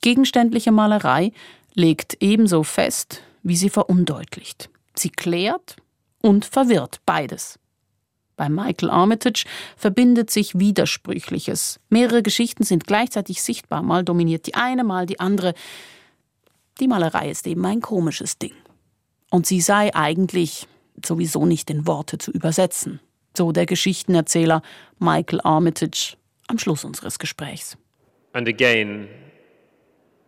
Gegenständliche 0.00 0.72
Malerei 0.72 1.32
legt 1.74 2.16
ebenso 2.20 2.62
fest, 2.62 3.22
wie 3.42 3.56
sie 3.56 3.68
verundeutlicht. 3.68 4.70
Sie 4.94 5.10
klärt 5.10 5.76
und 6.22 6.46
verwirrt 6.46 7.00
beides. 7.04 7.59
Bei 8.40 8.48
Michael 8.48 8.88
Armitage 8.88 9.44
verbindet 9.76 10.30
sich 10.30 10.58
Widersprüchliches. 10.58 11.78
Mehrere 11.90 12.22
Geschichten 12.22 12.64
sind 12.64 12.86
gleichzeitig 12.86 13.42
sichtbar. 13.42 13.82
Mal 13.82 14.02
dominiert 14.02 14.46
die 14.46 14.54
eine, 14.54 14.82
mal 14.82 15.04
die 15.04 15.20
andere. 15.20 15.52
Die 16.80 16.88
Malerei 16.88 17.28
ist 17.28 17.46
eben 17.46 17.66
ein 17.66 17.82
komisches 17.82 18.38
Ding. 18.38 18.54
Und 19.30 19.46
sie 19.46 19.60
sei 19.60 19.94
eigentlich 19.94 20.66
sowieso 21.04 21.44
nicht 21.44 21.68
in 21.68 21.86
Worte 21.86 22.16
zu 22.16 22.30
übersetzen. 22.30 23.00
So 23.36 23.52
der 23.52 23.66
Geschichtenerzähler 23.66 24.62
Michael 24.98 25.42
Armitage 25.42 26.16
am 26.46 26.56
Schluss 26.58 26.82
unseres 26.82 27.18
Gesprächs. 27.18 27.76
And 28.32 28.48
again, 28.48 29.06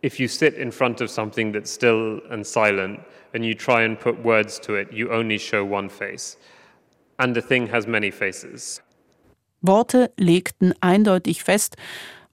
if 0.03 0.19
you 0.19 0.27
sit 0.27 0.53
in 0.53 0.71
front 0.71 1.01
of 1.01 1.09
something 1.09 1.51
that's 1.51 1.73
still 1.73 2.21
and 2.29 2.45
silent 2.45 2.99
and 3.33 3.43
you 3.43 3.55
try 3.55 3.83
and 3.83 3.99
put 3.99 4.23
words 4.23 4.61
to 4.61 4.75
it, 4.75 4.93
you 4.93 5.11
only 5.11 5.39
show 5.39 5.67
one 5.67 5.89
face. 5.89 6.37
And 7.17 7.35
the 7.35 7.41
thing 7.41 7.71
has 7.71 7.87
many 7.87 8.11
faces. 8.11 8.81
Worte 9.61 10.11
legten 10.17 10.73
eindeutig 10.81 11.43
fest, 11.43 11.77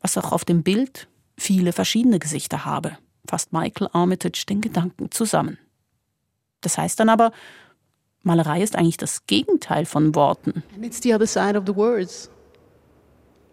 was 0.01 0.17
auch 0.19 0.33
auf 0.33 0.45
dem 0.45 0.63
Bild 0.63 1.09
viele 1.37 1.73
verschiedene 1.73 2.19
Gesichter 2.19 2.65
habe, 2.65 2.99
fasst 3.27 3.53
Michael 3.53 3.89
Armitage 3.93 4.45
den 4.49 4.61
Gedanken 4.61 5.11
zusammen. 5.11 5.59
Das 6.61 6.77
heißt 6.77 6.99
dann 7.01 7.09
aber, 7.09 7.33
Malerei 8.23 8.63
ist 8.63 8.77
eigentlich 8.77 8.99
das 8.99 9.27
Gegenteil 9.27 9.87
von 9.87 10.15
Worten. 10.15 10.63
And 10.75 10.85
it's 10.85 11.03
the 11.03 11.15
other 11.15 11.27
side 11.27 11.57
of 11.57 11.65
the 11.67 11.75
words. 11.75 12.31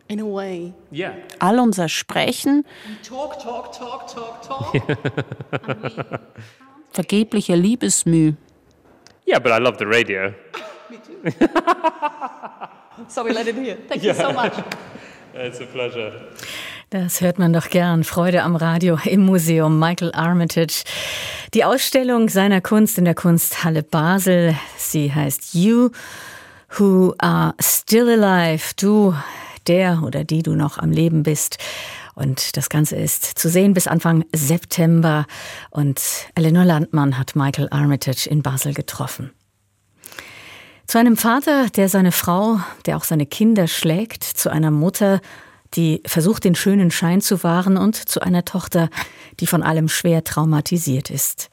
In 0.10 0.22
a 0.22 0.25
way. 0.25 0.74
Yeah. 0.91 1.15
All 1.39 1.60
unser 1.60 1.89
Sprechen, 1.89 2.65
We 2.88 3.01
talk, 3.07 3.39
talk, 3.39 3.74
talk, 3.74 4.07
talk, 4.07 4.41
talk. 4.41 6.19
vergebliche 6.91 7.55
Liebesmüh, 7.55 8.34
Yeah, 9.25 9.39
but 9.39 9.51
I 9.51 9.57
love 9.57 9.77
the 9.77 9.86
radio. 9.86 10.34
so 13.08 13.24
we 13.24 13.34
let 13.34 13.48
it 13.48 13.56
here. 13.56 13.77
Thank 13.88 14.03
you 14.03 14.13
so 14.13 14.32
much. 14.32 14.53
It's 15.34 15.62
a 15.62 15.65
pleasure. 15.65 16.12
Das 16.89 17.22
hört 17.22 17.38
man 17.38 17.53
doch 17.53 17.70
gern. 17.70 18.03
Freude 18.03 18.44
am 18.44 18.56
Radio 18.56 18.98
im 19.03 19.25
Museum 19.25 19.77
Michael 19.77 20.12
Armitage. 20.13 20.84
Die 21.53 21.65
Ausstellung 21.65 22.29
seiner 22.29 22.62
Kunst 22.62 22.98
in 22.98 23.06
der 23.06 23.13
Kunsthalle 23.13 23.84
Basel. 23.84 24.56
Sie 24.77 25.13
heißt 25.13 25.53
You 25.53 25.89
Who 26.77 27.13
Are 27.17 27.53
Still 27.60 28.24
Alive. 28.24 28.74
Du, 28.79 29.13
der 29.67 30.01
oder 30.03 30.24
die 30.24 30.44
du 30.44 30.56
noch 30.56 30.77
am 30.77 30.91
Leben 30.91 31.24
bist. 31.24 31.58
Und 32.15 32.58
das 32.58 32.70
Ganze 32.70 32.96
ist 32.96 33.25
zu 33.25 33.50
sehen 33.50 33.74
bis 33.74 33.88
Anfang 33.88 34.25
September. 34.34 35.25
Und 35.70 36.01
Eleanor 36.36 36.65
Landmann 36.65 37.17
hat 37.17 37.36
Michael 37.36 37.67
Armitage 37.70 38.27
in 38.29 38.41
Basel 38.41 38.74
getroffen. 38.74 39.32
Zu 40.88 41.00
einem 41.00 41.17
Vater, 41.17 41.67
der 41.70 41.89
seine 41.89 42.13
Frau, 42.13 42.62
der 42.86 42.96
auch 42.96 43.03
seine 43.03 43.25
Kinder 43.25 43.67
schlägt, 43.67 44.24
zu 44.24 44.50
einer 44.50 44.72
Mutter, 44.72 45.20
die 45.74 46.01
versucht, 46.06 46.46
den 46.46 46.56
schönen 46.56 46.91
Schein 46.91 47.20
zu 47.20 47.44
wahren, 47.44 47.75
und 47.75 47.98
zu 47.98 48.22
einer 48.22 48.46
Tochter, 48.46 48.89
die 49.41 49.48
von 49.48 49.63
allem 49.63 49.89
schwer 49.89 50.24
traumatisiert 50.24 51.10
ist. 51.10 51.50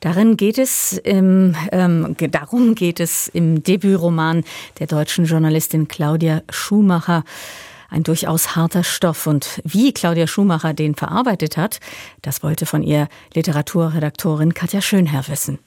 Darin 0.00 0.36
geht 0.36 0.58
es 0.58 0.92
im, 0.92 1.56
ähm, 1.72 2.16
darum 2.30 2.74
geht 2.74 3.00
es 3.00 3.28
im 3.28 3.62
Debütroman 3.62 4.44
der 4.78 4.88
deutschen 4.88 5.24
Journalistin 5.24 5.88
Claudia 5.88 6.42
Schumacher. 6.50 7.24
Ein 7.88 8.02
durchaus 8.02 8.56
harter 8.56 8.84
Stoff. 8.84 9.26
Und 9.26 9.62
wie 9.64 9.94
Claudia 9.94 10.26
Schumacher 10.26 10.74
den 10.74 10.94
verarbeitet 10.94 11.56
hat, 11.56 11.80
das 12.20 12.42
wollte 12.42 12.66
von 12.66 12.82
ihr 12.82 13.08
Literaturredaktorin 13.32 14.52
Katja 14.52 14.82
Schönherr 14.82 15.26
wissen. 15.28 15.60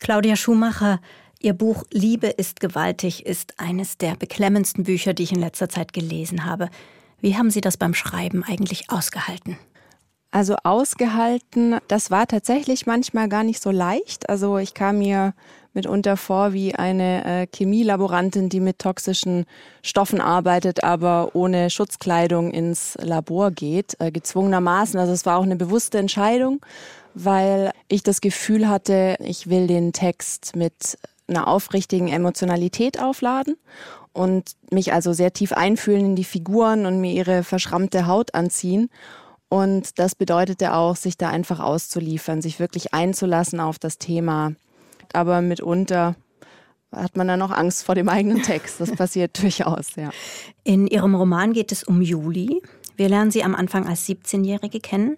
Claudia 0.00 0.34
Schumacher, 0.34 0.98
Ihr 1.44 1.54
Buch 1.54 1.82
Liebe 1.90 2.28
ist 2.28 2.60
gewaltig 2.60 3.26
ist 3.26 3.58
eines 3.58 3.98
der 3.98 4.14
beklemmendsten 4.14 4.84
Bücher, 4.84 5.12
die 5.12 5.24
ich 5.24 5.32
in 5.32 5.40
letzter 5.40 5.68
Zeit 5.68 5.92
gelesen 5.92 6.46
habe. 6.46 6.68
Wie 7.20 7.36
haben 7.36 7.50
Sie 7.50 7.60
das 7.60 7.76
beim 7.76 7.94
Schreiben 7.94 8.44
eigentlich 8.44 8.90
ausgehalten? 8.90 9.58
Also 10.30 10.54
ausgehalten, 10.62 11.78
das 11.88 12.12
war 12.12 12.28
tatsächlich 12.28 12.86
manchmal 12.86 13.28
gar 13.28 13.42
nicht 13.42 13.60
so 13.60 13.72
leicht. 13.72 14.30
Also 14.30 14.56
ich 14.56 14.72
kam 14.72 14.98
mir 14.98 15.34
mitunter 15.74 16.16
vor 16.16 16.52
wie 16.52 16.76
eine 16.76 17.24
äh, 17.24 17.46
Chemielaborantin, 17.52 18.48
die 18.48 18.60
mit 18.60 18.78
toxischen 18.78 19.44
Stoffen 19.82 20.20
arbeitet, 20.20 20.84
aber 20.84 21.34
ohne 21.34 21.70
Schutzkleidung 21.70 22.52
ins 22.52 22.96
Labor 23.00 23.50
geht, 23.50 23.96
äh, 23.98 24.12
gezwungenermaßen. 24.12 24.98
Also 24.98 25.12
es 25.12 25.26
war 25.26 25.38
auch 25.38 25.42
eine 25.42 25.56
bewusste 25.56 25.98
Entscheidung, 25.98 26.60
weil 27.14 27.72
ich 27.88 28.04
das 28.04 28.20
Gefühl 28.20 28.68
hatte, 28.68 29.16
ich 29.18 29.50
will 29.50 29.66
den 29.66 29.92
Text 29.92 30.54
mit 30.54 30.98
einer 31.28 31.48
aufrichtigen 31.48 32.08
Emotionalität 32.08 33.00
aufladen 33.00 33.56
und 34.12 34.52
mich 34.70 34.92
also 34.92 35.12
sehr 35.12 35.32
tief 35.32 35.52
einfühlen 35.52 36.06
in 36.06 36.16
die 36.16 36.24
Figuren 36.24 36.86
und 36.86 37.00
mir 37.00 37.12
ihre 37.12 37.44
verschrammte 37.44 38.06
Haut 38.06 38.34
anziehen. 38.34 38.90
Und 39.48 39.98
das 39.98 40.14
bedeutete 40.14 40.74
auch, 40.74 40.96
sich 40.96 41.16
da 41.16 41.28
einfach 41.28 41.60
auszuliefern, 41.60 42.40
sich 42.40 42.58
wirklich 42.58 42.94
einzulassen 42.94 43.60
auf 43.60 43.78
das 43.78 43.98
Thema. 43.98 44.54
Aber 45.12 45.42
mitunter 45.42 46.16
hat 46.90 47.16
man 47.16 47.28
dann 47.28 47.38
noch 47.38 47.50
Angst 47.50 47.84
vor 47.84 47.94
dem 47.94 48.08
eigenen 48.08 48.42
Text. 48.42 48.80
Das 48.80 48.92
passiert 48.92 49.38
durchaus, 49.42 49.96
ja. 49.96 50.10
In 50.64 50.86
Ihrem 50.86 51.14
Roman 51.14 51.52
geht 51.52 51.72
es 51.72 51.84
um 51.84 52.02
Juli. 52.02 52.62
Wir 52.96 53.08
lernen 53.08 53.30
sie 53.30 53.42
am 53.42 53.54
Anfang 53.54 53.86
als 53.86 54.06
17-Jährige 54.06 54.80
kennen. 54.80 55.16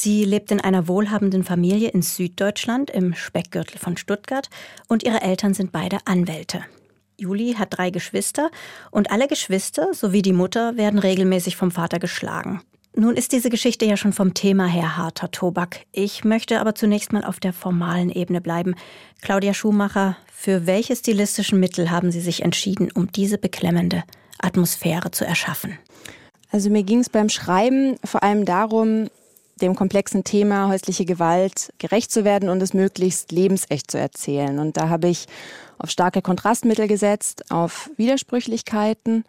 Sie 0.00 0.24
lebt 0.24 0.52
in 0.52 0.60
einer 0.60 0.86
wohlhabenden 0.86 1.42
Familie 1.42 1.88
in 1.88 2.02
Süddeutschland 2.02 2.88
im 2.88 3.14
Speckgürtel 3.14 3.80
von 3.80 3.96
Stuttgart 3.96 4.48
und 4.86 5.02
ihre 5.02 5.22
Eltern 5.22 5.54
sind 5.54 5.72
beide 5.72 5.98
Anwälte. 6.04 6.62
Juli 7.16 7.54
hat 7.54 7.76
drei 7.76 7.90
Geschwister 7.90 8.52
und 8.92 9.10
alle 9.10 9.26
Geschwister 9.26 9.92
sowie 9.94 10.22
die 10.22 10.32
Mutter 10.32 10.76
werden 10.76 11.00
regelmäßig 11.00 11.56
vom 11.56 11.72
Vater 11.72 11.98
geschlagen. 11.98 12.60
Nun 12.94 13.16
ist 13.16 13.32
diese 13.32 13.50
Geschichte 13.50 13.86
ja 13.86 13.96
schon 13.96 14.12
vom 14.12 14.34
Thema 14.34 14.68
her 14.68 14.96
harter 14.96 15.32
Tobak. 15.32 15.80
Ich 15.90 16.22
möchte 16.22 16.60
aber 16.60 16.76
zunächst 16.76 17.12
mal 17.12 17.24
auf 17.24 17.40
der 17.40 17.52
formalen 17.52 18.10
Ebene 18.10 18.40
bleiben. 18.40 18.76
Claudia 19.20 19.52
Schumacher, 19.52 20.16
für 20.32 20.68
welche 20.68 20.94
stilistischen 20.94 21.58
Mittel 21.58 21.90
haben 21.90 22.12
Sie 22.12 22.20
sich 22.20 22.42
entschieden, 22.44 22.92
um 22.94 23.10
diese 23.10 23.36
beklemmende 23.36 24.04
Atmosphäre 24.38 25.10
zu 25.10 25.24
erschaffen? 25.24 25.76
Also 26.52 26.70
mir 26.70 26.84
ging 26.84 27.00
es 27.00 27.10
beim 27.10 27.28
Schreiben 27.28 27.96
vor 28.04 28.22
allem 28.22 28.44
darum, 28.44 29.08
dem 29.60 29.74
komplexen 29.74 30.24
Thema 30.24 30.68
häusliche 30.68 31.04
Gewalt 31.04 31.72
gerecht 31.78 32.10
zu 32.10 32.24
werden 32.24 32.48
und 32.48 32.62
es 32.62 32.74
möglichst 32.74 33.32
lebensecht 33.32 33.90
zu 33.90 33.98
erzählen. 33.98 34.58
Und 34.58 34.76
da 34.76 34.88
habe 34.88 35.08
ich 35.08 35.26
auf 35.78 35.90
starke 35.90 36.22
Kontrastmittel 36.22 36.88
gesetzt, 36.88 37.50
auf 37.50 37.90
Widersprüchlichkeiten. 37.96 39.24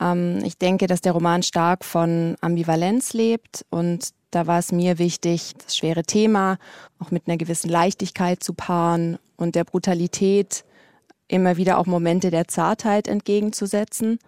Ähm, 0.00 0.38
ich 0.44 0.58
denke, 0.58 0.86
dass 0.86 1.00
der 1.00 1.12
Roman 1.12 1.42
stark 1.42 1.84
von 1.84 2.36
Ambivalenz 2.40 3.12
lebt 3.12 3.64
und 3.70 4.10
da 4.30 4.46
war 4.46 4.58
es 4.58 4.70
mir 4.70 4.98
wichtig, 4.98 5.54
das 5.64 5.76
schwere 5.76 6.04
Thema 6.04 6.58
auch 7.00 7.10
mit 7.10 7.26
einer 7.26 7.36
gewissen 7.36 7.68
Leichtigkeit 7.68 8.42
zu 8.42 8.54
paaren 8.54 9.18
und 9.36 9.54
der 9.56 9.64
Brutalität 9.64 10.64
immer 11.26 11.56
wieder 11.56 11.78
auch 11.78 11.86
Momente 11.86 12.30
der 12.30 12.48
Zartheit 12.48 13.08
entgegenzusetzen 13.08 14.18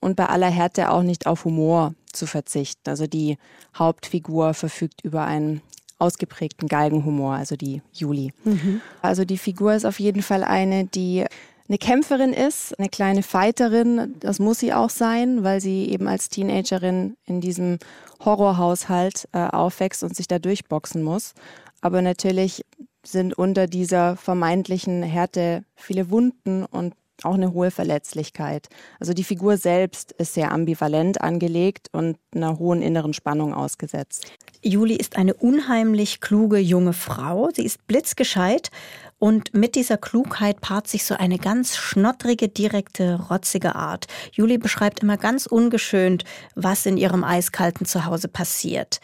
und 0.00 0.16
bei 0.16 0.26
aller 0.26 0.50
Härte 0.50 0.90
auch 0.90 1.02
nicht 1.02 1.26
auf 1.26 1.44
Humor 1.44 1.94
zu 2.14 2.26
verzichten. 2.26 2.88
Also 2.88 3.06
die 3.06 3.36
Hauptfigur 3.76 4.54
verfügt 4.54 5.02
über 5.02 5.24
einen 5.24 5.62
ausgeprägten 5.98 6.68
Galgenhumor, 6.68 7.34
also 7.34 7.56
die 7.56 7.82
Juli. 7.92 8.32
Mhm. 8.44 8.80
Also 9.02 9.24
die 9.24 9.38
Figur 9.38 9.74
ist 9.74 9.84
auf 9.84 10.00
jeden 10.00 10.22
Fall 10.22 10.44
eine, 10.44 10.84
die 10.86 11.24
eine 11.68 11.78
Kämpferin 11.78 12.32
ist, 12.32 12.78
eine 12.78 12.88
kleine 12.88 13.22
Fighterin. 13.22 14.14
Das 14.20 14.38
muss 14.38 14.58
sie 14.58 14.74
auch 14.74 14.90
sein, 14.90 15.44
weil 15.44 15.60
sie 15.60 15.88
eben 15.88 16.08
als 16.08 16.28
Teenagerin 16.28 17.16
in 17.24 17.40
diesem 17.40 17.78
Horrorhaushalt 18.24 19.28
äh, 19.32 19.46
aufwächst 19.46 20.02
und 20.02 20.14
sich 20.14 20.28
da 20.28 20.38
durchboxen 20.38 21.02
muss. 21.02 21.32
Aber 21.80 22.02
natürlich 22.02 22.64
sind 23.02 23.36
unter 23.36 23.66
dieser 23.66 24.16
vermeintlichen 24.16 25.02
Härte 25.02 25.64
viele 25.74 26.10
Wunden 26.10 26.64
und 26.64 26.94
auch 27.24 27.34
eine 27.34 27.52
hohe 27.52 27.70
Verletzlichkeit. 27.70 28.68
Also 29.00 29.12
die 29.12 29.24
Figur 29.24 29.56
selbst 29.56 30.12
ist 30.12 30.34
sehr 30.34 30.52
ambivalent 30.52 31.20
angelegt 31.20 31.88
und 31.92 32.18
einer 32.34 32.58
hohen 32.58 32.82
inneren 32.82 33.14
Spannung 33.14 33.54
ausgesetzt. 33.54 34.26
Juli 34.62 34.96
ist 34.96 35.16
eine 35.16 35.34
unheimlich 35.34 36.20
kluge 36.20 36.58
junge 36.58 36.94
Frau. 36.94 37.50
Sie 37.54 37.64
ist 37.64 37.86
blitzgescheit 37.86 38.70
und 39.18 39.54
mit 39.54 39.74
dieser 39.74 39.96
Klugheit 39.96 40.60
paart 40.60 40.88
sich 40.88 41.04
so 41.04 41.14
eine 41.14 41.38
ganz 41.38 41.76
schnottrige, 41.76 42.48
direkte, 42.48 43.20
rotzige 43.30 43.74
Art. 43.74 44.06
Juli 44.32 44.58
beschreibt 44.58 45.00
immer 45.00 45.16
ganz 45.16 45.46
ungeschönt, 45.46 46.24
was 46.54 46.86
in 46.86 46.96
ihrem 46.96 47.24
eiskalten 47.24 47.86
Zuhause 47.86 48.28
passiert. 48.28 49.00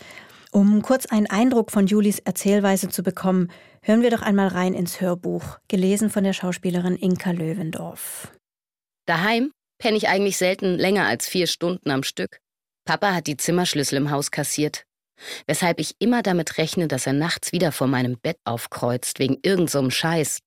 Um 0.52 0.82
kurz 0.82 1.06
einen 1.06 1.28
Eindruck 1.28 1.70
von 1.70 1.86
Julis 1.86 2.18
Erzählweise 2.18 2.88
zu 2.88 3.02
bekommen, 3.02 3.50
hören 3.82 4.02
wir 4.02 4.10
doch 4.10 4.22
einmal 4.22 4.48
rein 4.48 4.74
ins 4.74 5.00
Hörbuch, 5.00 5.58
gelesen 5.68 6.10
von 6.10 6.24
der 6.24 6.32
Schauspielerin 6.32 6.96
Inka 6.96 7.30
Löwendorf. 7.30 8.32
Daheim 9.06 9.52
penne 9.78 9.96
ich 9.96 10.08
eigentlich 10.08 10.36
selten 10.36 10.78
länger 10.78 11.06
als 11.06 11.28
vier 11.28 11.46
Stunden 11.46 11.90
am 11.90 12.02
Stück. 12.02 12.38
Papa 12.84 13.14
hat 13.14 13.26
die 13.26 13.36
Zimmerschlüssel 13.36 13.96
im 13.96 14.10
Haus 14.10 14.30
kassiert, 14.30 14.84
weshalb 15.46 15.80
ich 15.80 15.96
immer 15.98 16.22
damit 16.22 16.58
rechne, 16.58 16.88
dass 16.88 17.06
er 17.06 17.12
nachts 17.12 17.52
wieder 17.52 17.72
vor 17.72 17.86
meinem 17.86 18.18
Bett 18.18 18.38
aufkreuzt, 18.44 19.18
wegen 19.18 19.38
irgendeinem 19.42 19.86
so 19.86 19.90
Scheiß. 19.90 20.40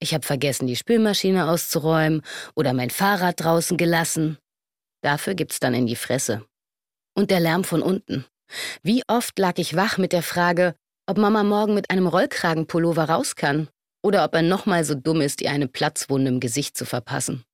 Ich 0.00 0.14
habe 0.14 0.24
vergessen, 0.24 0.66
die 0.66 0.76
Spülmaschine 0.76 1.50
auszuräumen 1.50 2.22
oder 2.54 2.72
mein 2.72 2.90
Fahrrad 2.90 3.40
draußen 3.40 3.76
gelassen. 3.76 4.38
Dafür 5.02 5.34
gibt's 5.34 5.60
dann 5.60 5.74
in 5.74 5.86
die 5.86 5.96
Fresse. 5.96 6.44
Und 7.14 7.30
der 7.30 7.40
Lärm 7.40 7.64
von 7.64 7.82
unten. 7.82 8.24
Wie 8.82 9.02
oft 9.08 9.38
lag 9.38 9.58
ich 9.58 9.74
wach 9.74 9.98
mit 9.98 10.12
der 10.12 10.22
Frage, 10.22 10.76
ob 11.08 11.16
Mama 11.16 11.42
morgen 11.42 11.74
mit 11.74 11.90
einem 11.90 12.06
Rollkragenpullover 12.06 13.04
raus 13.04 13.34
kann 13.34 13.68
oder 14.04 14.24
ob 14.24 14.34
er 14.34 14.42
nochmal 14.42 14.84
so 14.84 14.94
dumm 14.94 15.22
ist, 15.22 15.40
ihr 15.40 15.50
eine 15.50 15.66
Platzwunde 15.66 16.28
im 16.28 16.38
Gesicht 16.38 16.76
zu 16.76 16.84
verpassen. 16.84 17.44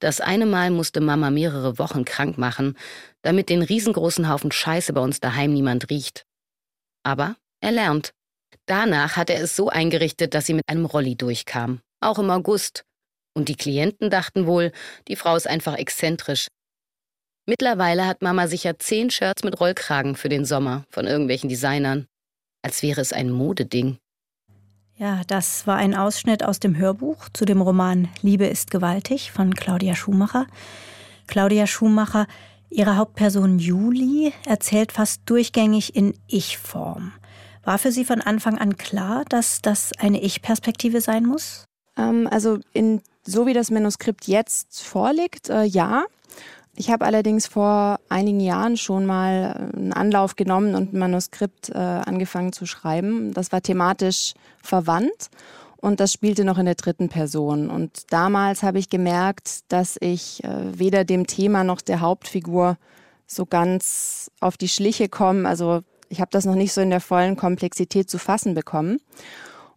Das 0.00 0.20
eine 0.20 0.46
Mal 0.46 0.72
musste 0.72 1.00
Mama 1.00 1.30
mehrere 1.30 1.78
Wochen 1.78 2.04
krank 2.04 2.38
machen, 2.38 2.76
damit 3.22 3.48
den 3.48 3.62
riesengroßen 3.62 4.28
Haufen 4.28 4.50
Scheiße 4.50 4.92
bei 4.92 5.00
uns 5.00 5.20
daheim 5.20 5.52
niemand 5.52 5.88
riecht. 5.90 6.26
Aber 7.04 7.36
er 7.60 7.70
lernt. 7.70 8.10
Danach 8.66 9.16
hat 9.16 9.30
er 9.30 9.40
es 9.40 9.54
so 9.54 9.68
eingerichtet, 9.68 10.34
dass 10.34 10.46
sie 10.46 10.54
mit 10.54 10.68
einem 10.68 10.84
Rolli 10.84 11.14
durchkam, 11.14 11.80
auch 12.00 12.18
im 12.18 12.30
August. 12.30 12.84
Und 13.36 13.48
die 13.48 13.56
Klienten 13.56 14.10
dachten 14.10 14.46
wohl, 14.46 14.72
die 15.06 15.16
Frau 15.16 15.36
ist 15.36 15.46
einfach 15.46 15.76
exzentrisch, 15.76 16.48
Mittlerweile 17.46 18.06
hat 18.06 18.22
Mama 18.22 18.48
sicher 18.48 18.78
zehn 18.78 19.10
Shirts 19.10 19.44
mit 19.44 19.60
Rollkragen 19.60 20.16
für 20.16 20.30
den 20.30 20.46
Sommer 20.46 20.86
von 20.88 21.06
irgendwelchen 21.06 21.50
Designern. 21.50 22.06
Als 22.64 22.82
wäre 22.82 23.02
es 23.02 23.12
ein 23.12 23.30
Modeding. 23.30 23.98
Ja, 24.96 25.20
das 25.26 25.66
war 25.66 25.76
ein 25.76 25.94
Ausschnitt 25.94 26.42
aus 26.42 26.60
dem 26.60 26.78
Hörbuch 26.78 27.28
zu 27.34 27.44
dem 27.44 27.60
Roman 27.60 28.08
Liebe 28.22 28.46
ist 28.46 28.70
gewaltig 28.70 29.32
von 29.32 29.54
Claudia 29.54 29.94
Schumacher. 29.94 30.46
Claudia 31.26 31.66
Schumacher, 31.66 32.26
ihre 32.70 32.96
Hauptperson 32.96 33.58
Julie, 33.58 34.32
erzählt 34.46 34.92
fast 34.92 35.20
durchgängig 35.26 35.94
in 35.94 36.14
Ich-Form. 36.26 37.12
War 37.64 37.76
für 37.76 37.92
Sie 37.92 38.06
von 38.06 38.22
Anfang 38.22 38.56
an 38.56 38.78
klar, 38.78 39.24
dass 39.28 39.60
das 39.60 39.90
eine 39.98 40.22
Ich-Perspektive 40.22 41.02
sein 41.02 41.26
muss? 41.26 41.66
Ähm, 41.98 42.26
also 42.30 42.60
in, 42.72 43.02
so 43.26 43.46
wie 43.46 43.52
das 43.52 43.70
Manuskript 43.70 44.26
jetzt 44.26 44.82
vorliegt, 44.82 45.50
äh, 45.50 45.64
ja. 45.64 46.06
Ich 46.76 46.90
habe 46.90 47.04
allerdings 47.04 47.46
vor 47.46 48.00
einigen 48.08 48.40
Jahren 48.40 48.76
schon 48.76 49.06
mal 49.06 49.70
einen 49.74 49.92
Anlauf 49.92 50.34
genommen 50.34 50.74
und 50.74 50.92
ein 50.92 50.98
Manuskript 50.98 51.70
äh, 51.70 51.74
angefangen 51.74 52.52
zu 52.52 52.66
schreiben. 52.66 53.32
Das 53.32 53.52
war 53.52 53.62
thematisch 53.62 54.34
verwandt 54.60 55.30
und 55.76 56.00
das 56.00 56.12
spielte 56.12 56.44
noch 56.44 56.58
in 56.58 56.66
der 56.66 56.74
dritten 56.74 57.08
Person. 57.08 57.70
Und 57.70 58.12
damals 58.12 58.62
habe 58.64 58.78
ich 58.78 58.88
gemerkt, 58.88 59.60
dass 59.68 59.96
ich 60.00 60.42
äh, 60.42 60.78
weder 60.78 61.04
dem 61.04 61.26
Thema 61.28 61.62
noch 61.62 61.80
der 61.80 62.00
Hauptfigur 62.00 62.76
so 63.26 63.46
ganz 63.46 64.30
auf 64.40 64.56
die 64.56 64.68
Schliche 64.68 65.08
komme. 65.08 65.48
Also 65.48 65.82
ich 66.08 66.20
habe 66.20 66.30
das 66.32 66.44
noch 66.44 66.56
nicht 66.56 66.72
so 66.72 66.80
in 66.80 66.90
der 66.90 67.00
vollen 67.00 67.36
Komplexität 67.36 68.10
zu 68.10 68.18
fassen 68.18 68.54
bekommen. 68.54 68.98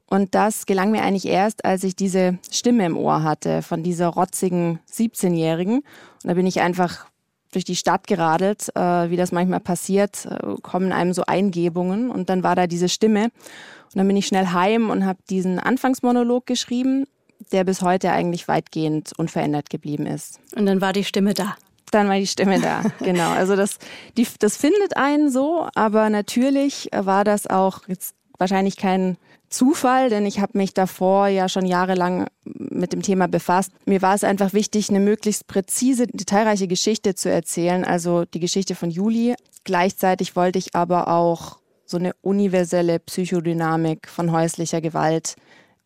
Und 0.10 0.36
das 0.36 0.66
gelang 0.66 0.92
mir 0.92 1.04
eigentlich 1.04 1.28
erst, 1.28 1.66
als 1.66 1.84
ich 1.84 1.96
diese 1.96 2.38
Stimme 2.50 2.86
im 2.86 2.98
Ohr 2.98 3.24
hatte 3.24 3.62
von 3.62 3.84
dieser 3.84 4.08
rotzigen 4.08 4.80
17-Jährigen. 4.92 5.80
Und 5.80 5.86
da 6.24 6.34
bin 6.34 6.48
ich 6.48 6.62
einfach 6.62 7.08
durch 7.52 7.66
die 7.66 7.76
Stadt 7.76 8.08
geradelt, 8.08 8.70
äh, 8.76 9.10
wie 9.10 9.18
das 9.18 9.32
manchmal 9.32 9.60
passiert, 9.60 10.26
äh, 10.26 10.56
kommen 10.62 10.92
einem 10.92 11.14
so 11.14 11.24
Eingebungen 11.26 12.10
und 12.10 12.30
dann 12.30 12.44
war 12.44 12.56
da 12.56 12.68
diese 12.68 12.90
Stimme. 12.90 13.26
Und 13.26 13.96
dann 13.96 14.08
bin 14.08 14.18
ich 14.18 14.28
schnell 14.28 14.48
heim 14.48 14.90
und 14.90 15.06
habe 15.06 15.20
diesen 15.30 15.60
Anfangsmonolog 15.60 16.46
geschrieben, 16.46 17.06
der 17.52 17.64
bis 17.64 17.82
heute 17.82 18.12
eigentlich 18.12 18.48
weitgehend 18.48 19.14
unverändert 19.18 19.70
geblieben 19.70 20.06
ist. 20.06 20.40
Und 20.56 20.66
dann 20.66 20.82
war 20.82 20.94
die 20.94 21.04
Stimme 21.04 21.34
da. 21.34 21.56
Dann 21.92 22.10
war 22.10 22.18
die 22.18 22.28
Stimme 22.28 22.60
da, 22.60 22.84
genau. 23.00 23.30
Also 23.32 23.56
das, 23.56 23.78
die, 24.18 24.28
das 24.40 24.58
findet 24.58 24.98
einen 24.98 25.32
so, 25.32 25.68
aber 25.74 26.10
natürlich 26.10 26.90
war 26.94 27.24
das 27.24 27.48
auch 27.48 27.88
jetzt 27.88 28.14
wahrscheinlich 28.38 28.76
kein 28.76 29.18
Zufall, 29.50 30.10
denn 30.10 30.26
ich 30.26 30.40
habe 30.40 30.58
mich 30.58 30.74
davor 30.74 31.28
ja 31.28 31.48
schon 31.48 31.66
jahrelang 31.66 32.28
mit 32.44 32.94
dem 32.94 33.02
Thema 33.02 33.28
befasst. 33.28 33.72
Mir 33.86 34.02
war 34.02 34.14
es 34.14 34.24
einfach 34.24 34.54
wichtig, 34.54 34.90
eine 34.90 35.00
möglichst 35.00 35.48
präzise, 35.48 36.08
detailreiche 36.08 36.68
Geschichte 36.68 37.16
zu 37.16 37.30
erzählen, 37.30 37.86
also 37.86 38.26
die 38.26 38.40
Geschichte 38.40 38.76
von 38.76 38.90
Juli. 38.90 39.36
Gleichzeitig 39.64 40.36
wollte 40.36 40.60
ich 40.60 40.76
aber 40.76 41.08
auch 41.08 41.58
so 41.86 41.98
eine 41.98 42.14
universelle 42.22 43.00
Psychodynamik 43.00 44.08
von 44.10 44.32
häuslicher 44.32 44.82
Gewalt 44.82 45.36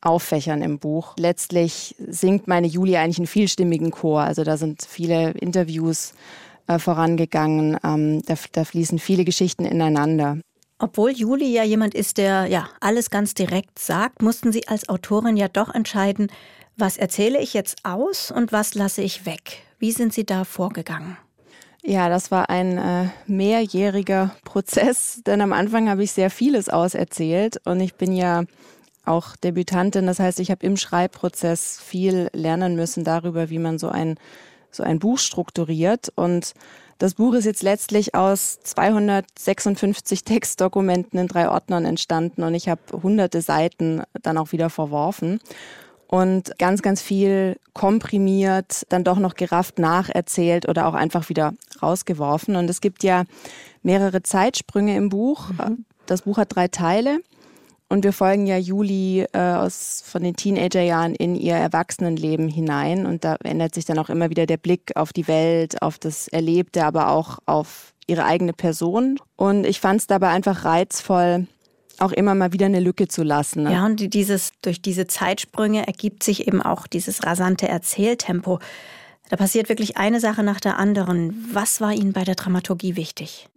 auffächern 0.02 0.64
im 0.64 0.80
Buch. 0.80 1.14
Letztlich 1.18 1.96
singt 2.00 2.48
meine 2.48 2.68
Juli 2.68 2.98
eigentlich 2.98 3.20
einen 3.20 3.28
vielstimmigen 3.28 3.92
Chor. 3.92 4.22
Also 4.22 4.44
da 4.44 4.58
sind 4.58 4.82
viele 4.82 5.32
Interviews 5.32 6.14
äh, 6.68 6.80
vorangegangen, 6.80 7.78
ähm, 7.84 8.24
da, 8.26 8.36
da 8.52 8.64
fließen 8.66 9.00
viele 9.00 9.26
Geschichten 9.26 9.66
ineinander. 9.66 10.38
Obwohl 10.82 11.12
Juli 11.12 11.54
ja 11.54 11.64
jemand 11.64 11.94
ist, 11.94 12.18
der 12.18 12.48
ja 12.48 12.68
alles 12.80 13.12
ganz 13.12 13.36
direkt 13.36 13.78
sagt, 13.78 14.24
mussten 14.24 14.52
Sie 14.52 14.68
als 14.68 14.90
Autorin 14.90 15.38
ja 15.38 15.48
doch 15.48 15.74
entscheiden, 15.74 16.32
was 16.76 16.98
erzähle 16.98 17.40
ich 17.40 17.54
jetzt 17.54 17.78
aus 17.84 18.32
und 18.32 18.52
was 18.52 18.74
lasse 18.74 19.04
ich 19.04 19.28
weg. 19.28 19.60
Wie 19.78 19.92
sind 19.92 20.12
Sie 20.12 20.26
da 20.26 20.44
vorgegangen? 20.44 21.18
Ja, 21.84 22.10
das 22.10 22.32
war 22.32 22.50
ein 22.50 22.80
äh, 22.80 23.10
mehrjähriger 23.28 24.36
Prozess, 24.44 25.22
denn 25.26 25.42
am 25.42 25.54
Anfang 25.54 25.88
habe 25.88 26.04
ich 26.04 26.14
sehr 26.14 26.32
vieles 26.32 26.68
auserzählt 26.68 27.62
und 27.66 27.80
ich 27.80 27.94
bin 27.94 28.14
ja 28.14 28.44
auch 29.06 29.36
Debütantin, 29.36 30.08
das 30.08 30.20
heißt, 30.20 30.40
ich 30.40 30.50
habe 30.50 30.66
im 30.66 30.78
Schreibprozess 30.78 31.80
viel 31.80 32.30
lernen 32.34 32.76
müssen 32.76 33.04
darüber, 33.04 33.52
wie 33.52 33.60
man 33.60 33.78
so 33.78 33.90
ein 33.90 34.16
so 34.72 34.84
ein 34.84 35.00
Buch 35.00 35.20
strukturiert 35.20 36.12
und 36.16 36.54
das 37.02 37.16
Buch 37.16 37.34
ist 37.34 37.46
jetzt 37.46 37.64
letztlich 37.64 38.14
aus 38.14 38.60
256 38.62 40.24
Textdokumenten 40.24 41.18
in 41.18 41.28
drei 41.28 41.50
Ordnern 41.50 41.84
entstanden 41.84 42.44
und 42.44 42.54
ich 42.54 42.70
habe 42.70 42.82
hunderte 42.92 43.42
Seiten 43.42 44.04
dann 44.22 44.38
auch 44.38 44.52
wieder 44.52 44.70
verworfen 44.70 45.40
und 46.06 46.60
ganz, 46.60 46.84
ganz 46.84 47.02
viel 47.02 47.58
komprimiert, 47.74 48.86
dann 48.90 49.04
doch 49.04 49.18
noch 49.18 49.34
gerafft 49.34 49.80
nacherzählt 49.80 50.70
oder 50.70 50.86
auch 50.86 50.94
einfach 50.94 51.30
wieder 51.30 51.54
rausgeworfen. 51.82 52.56
Und 52.56 52.70
es 52.70 52.82
gibt 52.82 53.04
ja 53.04 53.24
mehrere 53.82 54.22
Zeitsprünge 54.22 54.96
im 54.96 55.10
Buch. 55.10 55.50
Mhm. 55.50 55.86
Das 56.06 56.24
Buch 56.24 56.38
hat 56.38 56.56
drei 56.56 56.68
Teile. 56.68 57.22
Und 57.92 58.06
wir 58.06 58.14
folgen 58.14 58.48
ja 58.48 58.56
Juli 58.56 59.26
äh, 59.34 59.38
aus, 59.38 60.02
von 60.06 60.24
den 60.24 60.38
Teenagerjahren 60.38 61.14
in 61.14 61.36
ihr 61.36 61.56
Erwachsenenleben 61.56 62.48
hinein. 62.48 63.06
Und 63.06 63.26
da 63.26 63.36
ändert 63.44 63.76
sich 63.76 63.84
dann 63.84 64.00
auch 64.00 64.08
immer 64.08 64.30
wieder 64.30 64.46
der 64.46 64.56
Blick 64.56 64.94
auf 64.96 65.12
die 65.12 65.28
Welt, 65.28 65.82
auf 65.82 66.00
das 66.00 66.30
Erlebte, 66.30 66.86
aber 66.86 67.10
auch 67.10 67.40
auf 67.48 67.94
ihre 68.08 68.24
eigene 68.24 68.54
Person. 68.54 69.20
Und 69.36 69.66
ich 69.66 69.82
fand 69.82 70.00
es 70.00 70.08
dabei 70.08 70.30
einfach 70.30 70.64
reizvoll, 70.64 71.48
auch 72.00 72.14
immer 72.14 72.34
mal 72.34 72.54
wieder 72.54 72.68
eine 72.68 72.80
Lücke 72.80 73.10
zu 73.10 73.24
lassen. 73.24 73.64
Ne? 73.64 73.74
Ja, 73.74 73.86
und 73.86 74.14
dieses, 74.14 74.54
durch 74.62 74.82
diese 74.82 75.06
Zeitsprünge 75.06 75.86
ergibt 75.86 76.24
sich 76.24 76.48
eben 76.48 76.62
auch 76.62 76.88
dieses 76.88 77.26
rasante 77.26 77.68
Erzähltempo. 77.68 78.60
Da 79.28 79.36
passiert 79.36 79.68
wirklich 79.68 79.98
eine 79.98 80.22
Sache 80.22 80.44
nach 80.44 80.62
der 80.62 80.78
anderen. 80.78 81.46
Was 81.52 81.82
war 81.82 81.92
Ihnen 81.92 82.14
bei 82.14 82.24
der 82.24 82.36
Dramaturgie 82.36 82.96
wichtig? 82.96 83.50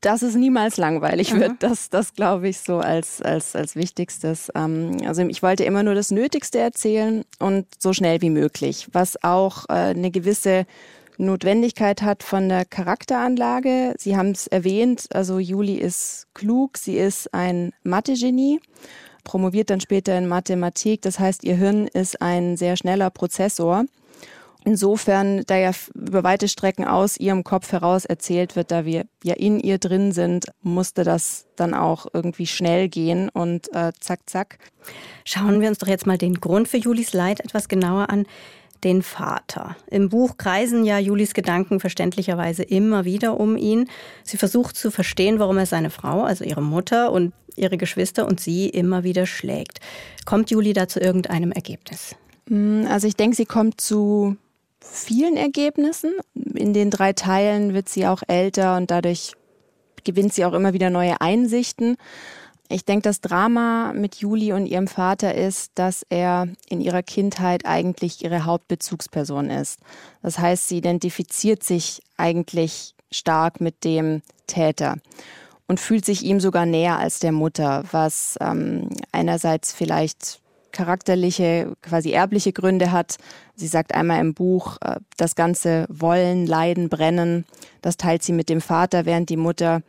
Dass 0.00 0.22
es 0.22 0.34
niemals 0.34 0.76
langweilig 0.76 1.34
wird, 1.34 1.54
das, 1.60 1.90
das 1.90 2.14
glaube 2.14 2.48
ich 2.48 2.58
so 2.58 2.78
als, 2.78 3.20
als, 3.20 3.56
als 3.56 3.76
Wichtigstes. 3.76 4.50
Ähm, 4.54 4.98
also 5.06 5.22
ich 5.22 5.42
wollte 5.42 5.64
immer 5.64 5.82
nur 5.82 5.94
das 5.94 6.10
Nötigste 6.10 6.58
erzählen 6.58 7.24
und 7.38 7.66
so 7.78 7.92
schnell 7.92 8.22
wie 8.22 8.30
möglich, 8.30 8.88
was 8.92 9.22
auch 9.22 9.68
äh, 9.68 9.72
eine 9.72 10.10
gewisse 10.10 10.66
Notwendigkeit 11.18 12.02
hat 12.02 12.22
von 12.22 12.48
der 12.48 12.64
Charakteranlage. 12.64 13.94
Sie 13.98 14.16
haben 14.16 14.30
es 14.30 14.46
erwähnt, 14.46 15.08
also 15.12 15.38
Juli 15.38 15.74
ist 15.74 16.26
klug, 16.34 16.78
sie 16.78 16.96
ist 16.96 17.32
ein 17.34 17.72
Mathe-Genie. 17.82 18.60
promoviert 19.24 19.70
dann 19.70 19.80
später 19.80 20.16
in 20.16 20.26
Mathematik. 20.26 21.02
Das 21.02 21.18
heißt, 21.18 21.44
ihr 21.44 21.56
Hirn 21.56 21.86
ist 21.86 22.20
ein 22.22 22.56
sehr 22.56 22.76
schneller 22.76 23.10
Prozessor. 23.10 23.84
Insofern, 24.64 25.42
da 25.46 25.56
ja 25.56 25.72
über 25.94 26.22
weite 26.22 26.46
Strecken 26.46 26.84
aus 26.84 27.16
ihrem 27.16 27.42
Kopf 27.42 27.72
heraus 27.72 28.04
erzählt 28.04 28.54
wird, 28.54 28.70
da 28.70 28.84
wir 28.84 29.06
ja 29.24 29.34
in 29.34 29.58
ihr 29.58 29.78
drin 29.78 30.12
sind, 30.12 30.46
musste 30.62 31.02
das 31.02 31.46
dann 31.56 31.74
auch 31.74 32.06
irgendwie 32.12 32.46
schnell 32.46 32.88
gehen 32.88 33.28
und 33.28 33.74
äh, 33.74 33.92
zack, 33.98 34.20
zack. 34.26 34.58
Schauen 35.24 35.60
wir 35.60 35.68
uns 35.68 35.78
doch 35.78 35.88
jetzt 35.88 36.06
mal 36.06 36.18
den 36.18 36.34
Grund 36.34 36.68
für 36.68 36.76
Julis 36.76 37.12
Leid 37.12 37.40
etwas 37.40 37.68
genauer 37.68 38.10
an. 38.10 38.26
Den 38.84 39.02
Vater. 39.02 39.76
Im 39.88 40.08
Buch 40.08 40.38
kreisen 40.38 40.84
ja 40.84 40.98
Julis 40.98 41.34
Gedanken 41.34 41.78
verständlicherweise 41.78 42.64
immer 42.64 43.04
wieder 43.04 43.38
um 43.38 43.56
ihn. 43.56 43.88
Sie 44.24 44.36
versucht 44.36 44.76
zu 44.76 44.90
verstehen, 44.90 45.38
warum 45.38 45.56
er 45.56 45.66
seine 45.66 45.90
Frau, 45.90 46.22
also 46.22 46.42
ihre 46.44 46.62
Mutter 46.62 47.12
und 47.12 47.32
ihre 47.54 47.76
Geschwister 47.76 48.26
und 48.26 48.40
sie 48.40 48.68
immer 48.68 49.04
wieder 49.04 49.26
schlägt. 49.26 49.78
Kommt 50.24 50.50
Juli 50.50 50.72
da 50.72 50.88
zu 50.88 50.98
irgendeinem 50.98 51.52
Ergebnis? 51.52 52.16
Hm, 52.48 52.86
also 52.88 53.06
ich 53.06 53.14
denke, 53.14 53.36
sie 53.36 53.46
kommt 53.46 53.80
zu 53.80 54.36
vielen 54.84 55.36
Ergebnissen. 55.36 56.12
In 56.34 56.72
den 56.72 56.90
drei 56.90 57.12
Teilen 57.12 57.74
wird 57.74 57.88
sie 57.88 58.06
auch 58.06 58.22
älter 58.26 58.76
und 58.76 58.90
dadurch 58.90 59.32
gewinnt 60.04 60.34
sie 60.34 60.44
auch 60.44 60.52
immer 60.52 60.72
wieder 60.72 60.90
neue 60.90 61.20
Einsichten. 61.20 61.96
Ich 62.68 62.84
denke, 62.84 63.02
das 63.02 63.20
Drama 63.20 63.92
mit 63.94 64.16
Juli 64.16 64.52
und 64.52 64.66
ihrem 64.66 64.88
Vater 64.88 65.34
ist, 65.34 65.72
dass 65.74 66.06
er 66.08 66.48
in 66.70 66.80
ihrer 66.80 67.02
Kindheit 67.02 67.66
eigentlich 67.66 68.24
ihre 68.24 68.44
Hauptbezugsperson 68.44 69.50
ist. 69.50 69.78
Das 70.22 70.38
heißt, 70.38 70.68
sie 70.68 70.78
identifiziert 70.78 71.62
sich 71.62 72.00
eigentlich 72.16 72.94
stark 73.10 73.60
mit 73.60 73.84
dem 73.84 74.22
Täter 74.46 74.96
und 75.66 75.80
fühlt 75.80 76.04
sich 76.04 76.22
ihm 76.22 76.40
sogar 76.40 76.66
näher 76.66 76.98
als 76.98 77.18
der 77.18 77.32
Mutter, 77.32 77.84
was 77.92 78.36
ähm, 78.40 78.88
einerseits 79.12 79.72
vielleicht 79.72 80.41
charakterliche, 80.72 81.72
quasi 81.82 82.10
erbliche 82.10 82.52
Gründe 82.52 82.92
hat. 82.92 83.16
Sie 83.54 83.66
sagt 83.66 83.94
einmal 83.94 84.20
im 84.20 84.34
Buch, 84.34 84.78
äh, 84.80 84.96
das 85.16 85.34
ganze 85.34 85.86
Wollen, 85.88 86.46
Leiden, 86.46 86.88
Brennen, 86.88 87.44
das 87.80 87.96
teilt 87.96 88.22
sie 88.22 88.32
mit 88.32 88.48
dem 88.48 88.60
Vater, 88.60 89.06
während 89.06 89.28
die 89.28 89.36
Mutter 89.36 89.82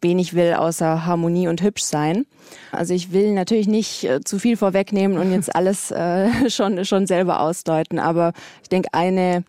wenig 0.00 0.34
will 0.34 0.54
außer 0.54 1.06
Harmonie 1.06 1.48
und 1.48 1.62
hübsch 1.62 1.82
sein. 1.82 2.26
Also 2.72 2.94
ich 2.94 3.12
will 3.12 3.32
natürlich 3.32 3.66
nicht 3.66 4.04
äh, 4.04 4.20
zu 4.24 4.38
viel 4.38 4.56
vorwegnehmen 4.56 5.18
und 5.18 5.32
jetzt 5.32 5.54
alles 5.54 5.90
äh, 5.90 6.28
schon, 6.50 6.84
schon 6.84 7.06
selber 7.06 7.40
ausdeuten, 7.40 7.98
aber 7.98 8.32
ich 8.62 8.68
denke, 8.68 8.88
eine 8.92 9.44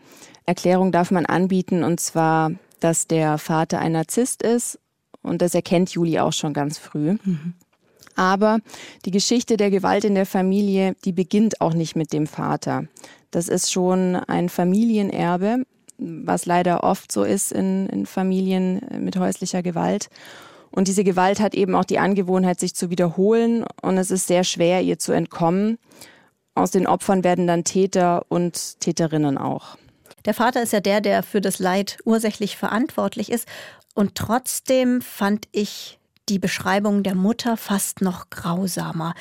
Erklärung 0.45 0.91
darf 0.91 1.11
man 1.11 1.25
anbieten 1.25 1.83
und 1.83 1.99
zwar, 1.99 2.51
dass 2.79 3.07
der 3.07 3.37
Vater 3.37 3.79
ein 3.79 3.91
Narzisst 3.91 4.43
ist 4.43 4.79
und 5.21 5.41
das 5.41 5.53
erkennt 5.53 5.89
Juli 5.89 6.19
auch 6.19 6.33
schon 6.33 6.53
ganz 6.53 6.77
früh. 6.77 7.17
Mhm. 7.23 7.53
Aber 8.17 8.59
die 9.05 9.11
Geschichte 9.11 9.57
der 9.57 9.69
Gewalt 9.69 10.03
in 10.03 10.15
der 10.15 10.25
Familie, 10.25 10.95
die 11.05 11.13
beginnt 11.13 11.61
auch 11.61 11.73
nicht 11.73 11.95
mit 11.95 12.11
dem 12.11 12.25
Vater. 12.25 12.85
Das 13.29 13.47
ist 13.47 13.71
schon 13.71 14.15
ein 14.15 14.49
Familienerbe, 14.49 15.63
was 15.99 16.47
leider 16.47 16.83
oft 16.83 17.11
so 17.11 17.23
ist 17.23 17.51
in, 17.51 17.87
in 17.87 18.05
Familien 18.07 18.81
mit 18.99 19.17
häuslicher 19.17 19.61
Gewalt. 19.61 20.09
Und 20.71 20.87
diese 20.87 21.03
Gewalt 21.03 21.39
hat 21.39 21.53
eben 21.53 21.75
auch 21.75 21.85
die 21.85 21.99
Angewohnheit, 21.99 22.59
sich 22.59 22.73
zu 22.73 22.89
wiederholen. 22.89 23.65
Und 23.83 23.97
es 23.97 24.09
ist 24.09 24.25
sehr 24.25 24.43
schwer, 24.43 24.81
ihr 24.81 24.97
zu 24.97 25.11
entkommen. 25.11 25.77
Aus 26.55 26.71
den 26.71 26.87
Opfern 26.87 27.23
werden 27.23 27.45
dann 27.45 27.63
Täter 27.63 28.25
und 28.29 28.79
Täterinnen 28.79 29.37
auch. 29.37 29.77
Der 30.25 30.33
Vater 30.33 30.63
ist 30.63 30.73
ja 30.73 30.79
der, 30.79 31.01
der 31.01 31.21
für 31.21 31.39
das 31.39 31.59
Leid 31.59 31.99
ursächlich 32.03 32.57
verantwortlich 32.57 33.31
ist. 33.31 33.47
Und 33.93 34.15
trotzdem 34.15 35.01
fand 35.01 35.47
ich 35.51 35.96
die 36.29 36.39
Beschreibung 36.39 37.03
der 37.03 37.15
Mutter 37.15 37.57
fast 37.57 38.01
noch 38.01 38.29
grausamer. 38.29 39.13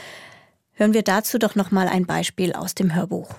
Hören 0.72 0.94
wir 0.94 1.02
dazu 1.02 1.38
doch 1.38 1.54
noch 1.54 1.70
mal 1.70 1.88
ein 1.88 2.06
Beispiel 2.06 2.52
aus 2.52 2.74
dem 2.74 2.94
Hörbuch. 2.94 3.34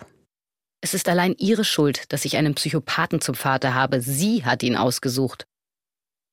Es 0.81 0.93
ist 0.93 1.09
allein 1.09 1.35
ihre 1.37 1.65
Schuld, 1.65 2.11
dass 2.11 2.25
ich 2.25 2.37
einen 2.37 2.55
Psychopathen 2.55 3.21
zum 3.21 3.35
Vater 3.35 3.73
habe. 3.73 4.01
Sie 4.01 4.45
hat 4.45 4.63
ihn 4.63 4.75
ausgesucht. 4.75 5.47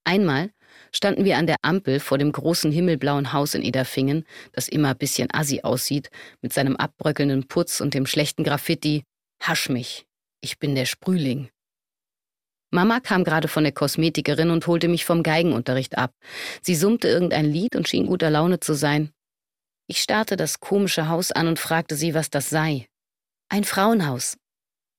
Einmal 0.04 0.50
standen 0.92 1.24
wir 1.24 1.38
an 1.38 1.46
der 1.46 1.56
Ampel 1.62 1.98
vor 1.98 2.18
dem 2.18 2.30
großen 2.30 2.70
himmelblauen 2.70 3.32
Haus 3.32 3.54
in 3.54 3.62
Ederfingen, 3.62 4.24
das 4.52 4.68
immer 4.68 4.90
ein 4.90 4.98
bisschen 4.98 5.28
assi 5.32 5.60
aussieht, 5.62 6.10
mit 6.40 6.52
seinem 6.52 6.76
abbröckelnden 6.76 7.48
Putz 7.48 7.80
und 7.80 7.94
dem 7.94 8.06
schlechten 8.06 8.44
Graffiti. 8.44 9.04
Hasch 9.42 9.68
mich, 9.68 10.06
ich 10.40 10.58
bin 10.58 10.74
der 10.74 10.86
Sprühling. 10.86 11.48
Mama 12.74 12.98
kam 12.98 13.22
gerade 13.22 13.46
von 13.46 13.62
der 13.62 13.72
Kosmetikerin 13.72 14.50
und 14.50 14.66
holte 14.66 14.88
mich 14.88 15.04
vom 15.04 15.22
Geigenunterricht 15.22 15.96
ab. 15.96 16.12
Sie 16.60 16.74
summte 16.74 17.06
irgendein 17.06 17.44
Lied 17.44 17.76
und 17.76 17.86
schien 17.86 18.06
guter 18.06 18.30
Laune 18.30 18.58
zu 18.58 18.74
sein. 18.74 19.12
Ich 19.86 20.00
starrte 20.00 20.34
das 20.34 20.58
komische 20.58 21.08
Haus 21.08 21.30
an 21.30 21.46
und 21.46 21.60
fragte 21.60 21.94
sie, 21.94 22.14
was 22.14 22.30
das 22.30 22.50
sei. 22.50 22.88
Ein 23.48 23.62
Frauenhaus, 23.62 24.36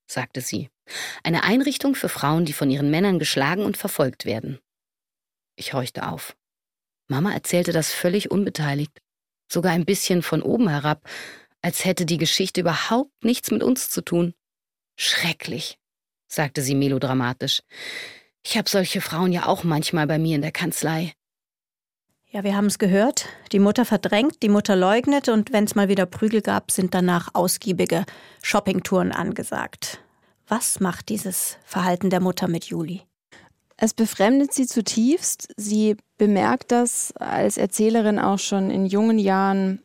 sagte 0.09 0.39
sie. 0.39 0.69
Eine 1.21 1.43
Einrichtung 1.43 1.95
für 1.95 2.07
Frauen, 2.07 2.45
die 2.45 2.53
von 2.53 2.71
ihren 2.71 2.89
Männern 2.89 3.19
geschlagen 3.19 3.65
und 3.65 3.75
verfolgt 3.75 4.23
werden. 4.23 4.59
Ich 5.57 5.73
horchte 5.73 6.07
auf. 6.07 6.37
Mama 7.09 7.33
erzählte 7.33 7.73
das 7.73 7.91
völlig 7.91 8.31
unbeteiligt, 8.31 9.01
sogar 9.51 9.73
ein 9.73 9.83
bisschen 9.83 10.21
von 10.21 10.41
oben 10.41 10.69
herab, 10.69 11.05
als 11.61 11.83
hätte 11.83 12.05
die 12.05 12.19
Geschichte 12.19 12.61
überhaupt 12.61 13.25
nichts 13.25 13.51
mit 13.51 13.63
uns 13.63 13.89
zu 13.89 14.01
tun. 14.01 14.33
Schrecklich, 14.97 15.77
sagte 16.35 16.61
sie 16.61 16.75
melodramatisch. 16.75 17.61
Ich 18.43 18.57
habe 18.57 18.69
solche 18.69 19.01
Frauen 19.01 19.31
ja 19.31 19.47
auch 19.47 19.63
manchmal 19.63 20.05
bei 20.05 20.19
mir 20.19 20.35
in 20.35 20.41
der 20.41 20.51
Kanzlei. 20.51 21.13
Ja, 22.29 22.43
wir 22.43 22.55
haben 22.55 22.65
es 22.65 22.79
gehört. 22.79 23.27
Die 23.53 23.59
Mutter 23.59 23.85
verdrängt, 23.85 24.43
die 24.43 24.49
Mutter 24.49 24.75
leugnet 24.75 25.29
und 25.29 25.53
wenn 25.53 25.63
es 25.63 25.73
mal 25.73 25.87
wieder 25.87 26.05
Prügel 26.05 26.41
gab, 26.41 26.69
sind 26.69 26.93
danach 26.93 27.29
ausgiebige 27.33 28.05
Shoppingtouren 28.43 29.11
angesagt. 29.11 30.01
Was 30.47 30.79
macht 30.79 31.09
dieses 31.09 31.57
Verhalten 31.65 32.09
der 32.09 32.19
Mutter 32.19 32.47
mit 32.47 32.65
Juli? 32.65 33.01
Es 33.77 33.93
befremdet 33.93 34.53
sie 34.53 34.67
zutiefst. 34.67 35.49
Sie 35.57 35.97
bemerkt 36.17 36.71
das 36.71 37.13
als 37.17 37.57
Erzählerin 37.57 38.19
auch 38.19 38.39
schon 38.39 38.69
in 38.69 38.85
jungen 38.85 39.17
Jahren, 39.17 39.81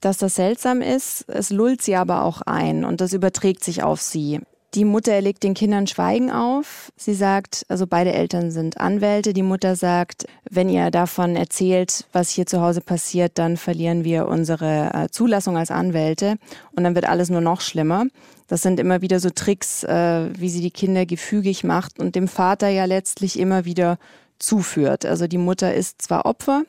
dass 0.00 0.18
das 0.18 0.36
seltsam 0.36 0.80
ist. 0.80 1.28
Es 1.28 1.50
lullt 1.50 1.82
sie 1.82 1.96
aber 1.96 2.22
auch 2.22 2.42
ein 2.42 2.84
und 2.84 3.00
das 3.00 3.12
überträgt 3.12 3.62
sich 3.62 3.82
auf 3.82 4.00
sie. 4.00 4.40
Die 4.74 4.84
Mutter 4.84 5.18
legt 5.22 5.44
den 5.44 5.54
Kindern 5.54 5.86
Schweigen 5.86 6.30
auf. 6.30 6.92
Sie 6.94 7.14
sagt, 7.14 7.64
also 7.68 7.86
beide 7.86 8.12
Eltern 8.12 8.50
sind 8.50 8.78
Anwälte. 8.78 9.32
Die 9.32 9.42
Mutter 9.42 9.76
sagt, 9.76 10.26
wenn 10.50 10.68
ihr 10.68 10.90
davon 10.90 11.36
erzählt, 11.36 12.04
was 12.12 12.28
hier 12.28 12.44
zu 12.44 12.60
Hause 12.60 12.82
passiert, 12.82 13.38
dann 13.38 13.56
verlieren 13.56 14.04
wir 14.04 14.28
unsere 14.28 14.90
äh, 14.92 15.08
Zulassung 15.10 15.56
als 15.56 15.70
Anwälte 15.70 16.36
und 16.76 16.84
dann 16.84 16.94
wird 16.94 17.08
alles 17.08 17.30
nur 17.30 17.40
noch 17.40 17.62
schlimmer. 17.62 18.04
Das 18.46 18.60
sind 18.60 18.78
immer 18.78 19.00
wieder 19.00 19.20
so 19.20 19.30
Tricks, 19.30 19.84
äh, 19.84 20.28
wie 20.38 20.50
sie 20.50 20.60
die 20.60 20.70
Kinder 20.70 21.06
gefügig 21.06 21.64
macht 21.64 21.98
und 21.98 22.14
dem 22.14 22.28
Vater 22.28 22.68
ja 22.68 22.84
letztlich 22.84 23.38
immer 23.38 23.64
wieder 23.64 23.98
zuführt. 24.38 25.06
Also 25.06 25.26
die 25.26 25.38
Mutter 25.38 25.72
ist 25.72 26.02
zwar 26.02 26.26
Opfer, 26.26 26.64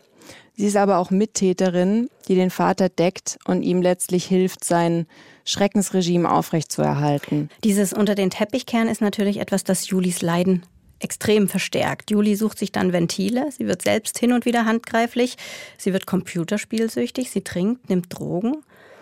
sie 0.59 0.67
ist 0.67 0.75
aber 0.75 0.97
auch 0.97 1.09
Mittäterin, 1.09 2.09
die 2.27 2.35
den 2.35 2.49
Vater 2.49 2.89
deckt 2.89 3.39
und 3.45 3.63
ihm 3.63 3.81
letztlich 3.81 4.25
hilft, 4.25 4.65
sein 4.65 5.07
Schreckensregime 5.45 6.29
aufrechtzuerhalten. 6.29 7.49
Dieses 7.63 7.93
unter 7.93 8.13
den 8.13 8.29
Teppichkern 8.29 8.89
ist 8.89 8.99
natürlich 8.99 9.37
etwas, 9.37 9.63
das 9.63 9.89
Julis 9.89 10.21
Leiden 10.21 10.63
extrem 10.99 11.47
verstärkt. 11.47 12.11
Juli 12.11 12.35
sucht 12.35 12.59
sich 12.59 12.73
dann 12.73 12.91
Ventile, 12.91 13.49
sie 13.53 13.67
wird 13.67 13.83
selbst 13.83 14.19
hin 14.19 14.33
und 14.33 14.43
wieder 14.43 14.65
handgreiflich, 14.65 15.37
sie 15.77 15.93
wird 15.93 16.05
computerspielsüchtig, 16.05 17.31
sie 17.31 17.41
trinkt, 17.41 17.89
nimmt 17.89 18.07
Drogen. 18.09 18.57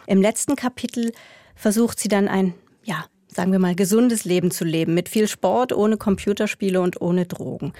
Im 0.05 0.21
letzten 0.21 0.55
Kapitel 0.55 1.11
versucht 1.55 1.99
sie 1.99 2.07
dann 2.07 2.27
ein, 2.27 2.53
ja, 2.83 3.05
sagen 3.33 3.51
wir 3.51 3.57
mal, 3.57 3.73
gesundes 3.73 4.25
Leben 4.25 4.51
zu 4.51 4.63
leben, 4.63 4.93
mit 4.93 5.09
viel 5.09 5.27
Sport, 5.27 5.73
ohne 5.73 5.97
Computerspiele 5.97 6.79
und 6.79 7.01
ohne 7.01 7.25
Drogen. 7.25 7.73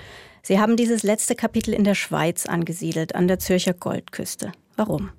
Sie 0.47 0.62
haben 0.62 0.77
dieses 0.77 1.03
letzte 1.03 1.36
Kapitel 1.36 1.73
in 1.73 1.83
der 1.83 1.93
Schweiz 1.93 2.45
angesiedelt, 2.45 3.15
an 3.15 3.27
der 3.27 3.38
Zürcher 3.38 3.73
Goldküste. 3.73 4.53
Warum? 4.77 5.10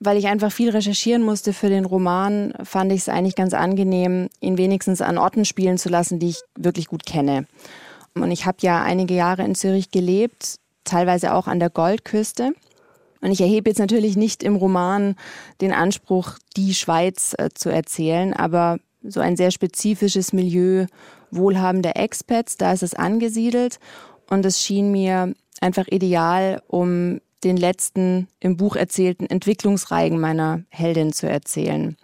weil 0.00 0.16
ich 0.16 0.28
einfach 0.28 0.52
viel 0.52 0.70
recherchieren 0.70 1.22
musste 1.22 1.52
für 1.52 1.68
den 1.68 1.84
Roman, 1.84 2.54
fand 2.62 2.92
ich 2.92 3.00
es 3.00 3.08
eigentlich 3.08 3.34
ganz 3.34 3.52
angenehm, 3.52 4.28
ihn 4.40 4.56
wenigstens 4.56 5.00
an 5.00 5.18
Orten 5.18 5.44
spielen 5.44 5.76
zu 5.76 5.88
lassen, 5.88 6.20
die 6.20 6.28
ich 6.28 6.40
wirklich 6.56 6.86
gut 6.86 7.04
kenne. 7.04 7.48
Und 8.14 8.30
ich 8.30 8.46
habe 8.46 8.58
ja 8.60 8.80
einige 8.80 9.14
Jahre 9.14 9.42
in 9.42 9.56
Zürich 9.56 9.90
gelebt, 9.90 10.60
teilweise 10.84 11.34
auch 11.34 11.48
an 11.48 11.58
der 11.58 11.68
Goldküste. 11.70 12.52
Und 13.20 13.32
ich 13.32 13.40
erhebe 13.40 13.68
jetzt 13.68 13.80
natürlich 13.80 14.16
nicht 14.16 14.44
im 14.44 14.54
Roman 14.54 15.16
den 15.60 15.72
Anspruch, 15.72 16.38
die 16.56 16.74
Schweiz 16.74 17.34
äh, 17.36 17.48
zu 17.52 17.68
erzählen, 17.68 18.34
aber 18.34 18.78
so 19.02 19.18
ein 19.18 19.36
sehr 19.36 19.50
spezifisches 19.50 20.32
Milieu 20.32 20.86
wohlhabender 21.30 21.96
Expats, 21.96 22.56
da 22.56 22.72
ist 22.72 22.82
es 22.82 22.94
angesiedelt. 22.94 23.78
Und 24.30 24.44
es 24.44 24.62
schien 24.62 24.92
mir 24.92 25.34
einfach 25.60 25.88
ideal, 25.88 26.62
um 26.66 27.20
den 27.44 27.56
letzten 27.56 28.28
im 28.40 28.56
Buch 28.56 28.76
erzählten 28.76 29.26
Entwicklungsreigen 29.26 30.20
meiner 30.20 30.64
Heldin 30.70 31.12
zu 31.12 31.28
erzählen. 31.28 31.96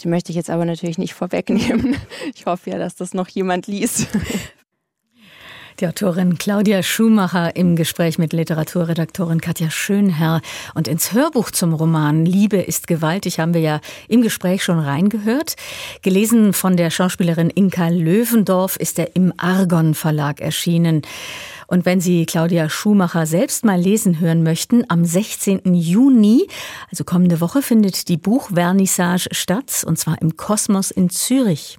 Die 0.00 0.08
möchte 0.08 0.30
ich 0.30 0.36
jetzt 0.36 0.50
aber 0.50 0.64
natürlich 0.64 0.98
nicht 0.98 1.14
vorwegnehmen. 1.14 1.96
Ich 2.34 2.46
hoffe 2.46 2.70
ja, 2.70 2.78
dass 2.78 2.96
das 2.96 3.14
noch 3.14 3.28
jemand 3.28 3.66
liest. 3.66 4.08
Die 5.80 5.86
Autorin 5.86 6.38
Claudia 6.38 6.82
Schumacher 6.82 7.54
im 7.54 7.76
Gespräch 7.76 8.18
mit 8.18 8.32
Literaturredaktorin 8.32 9.40
Katja 9.40 9.70
Schönherr. 9.70 10.40
Und 10.74 10.88
ins 10.88 11.12
Hörbuch 11.12 11.52
zum 11.52 11.72
Roman 11.72 12.26
Liebe 12.26 12.56
ist 12.56 12.88
gewaltig 12.88 13.38
haben 13.38 13.54
wir 13.54 13.60
ja 13.60 13.80
im 14.08 14.22
Gespräch 14.22 14.64
schon 14.64 14.80
reingehört. 14.80 15.54
Gelesen 16.02 16.52
von 16.52 16.76
der 16.76 16.90
Schauspielerin 16.90 17.48
Inka 17.48 17.90
Löwendorf 17.90 18.74
ist 18.74 18.98
er 18.98 19.14
im 19.14 19.32
Argon 19.36 19.94
Verlag 19.94 20.40
erschienen. 20.40 21.02
Und 21.68 21.86
wenn 21.86 22.00
Sie 22.00 22.26
Claudia 22.26 22.68
Schumacher 22.68 23.24
selbst 23.26 23.64
mal 23.64 23.78
lesen 23.78 24.18
hören 24.18 24.42
möchten, 24.42 24.82
am 24.88 25.04
16. 25.04 25.74
Juni, 25.74 26.48
also 26.90 27.04
kommende 27.04 27.40
Woche, 27.40 27.62
findet 27.62 28.08
die 28.08 28.16
Buchvernissage 28.16 29.28
statt, 29.30 29.84
und 29.86 29.96
zwar 29.96 30.20
im 30.20 30.36
Kosmos 30.36 30.90
in 30.90 31.08
Zürich. 31.08 31.78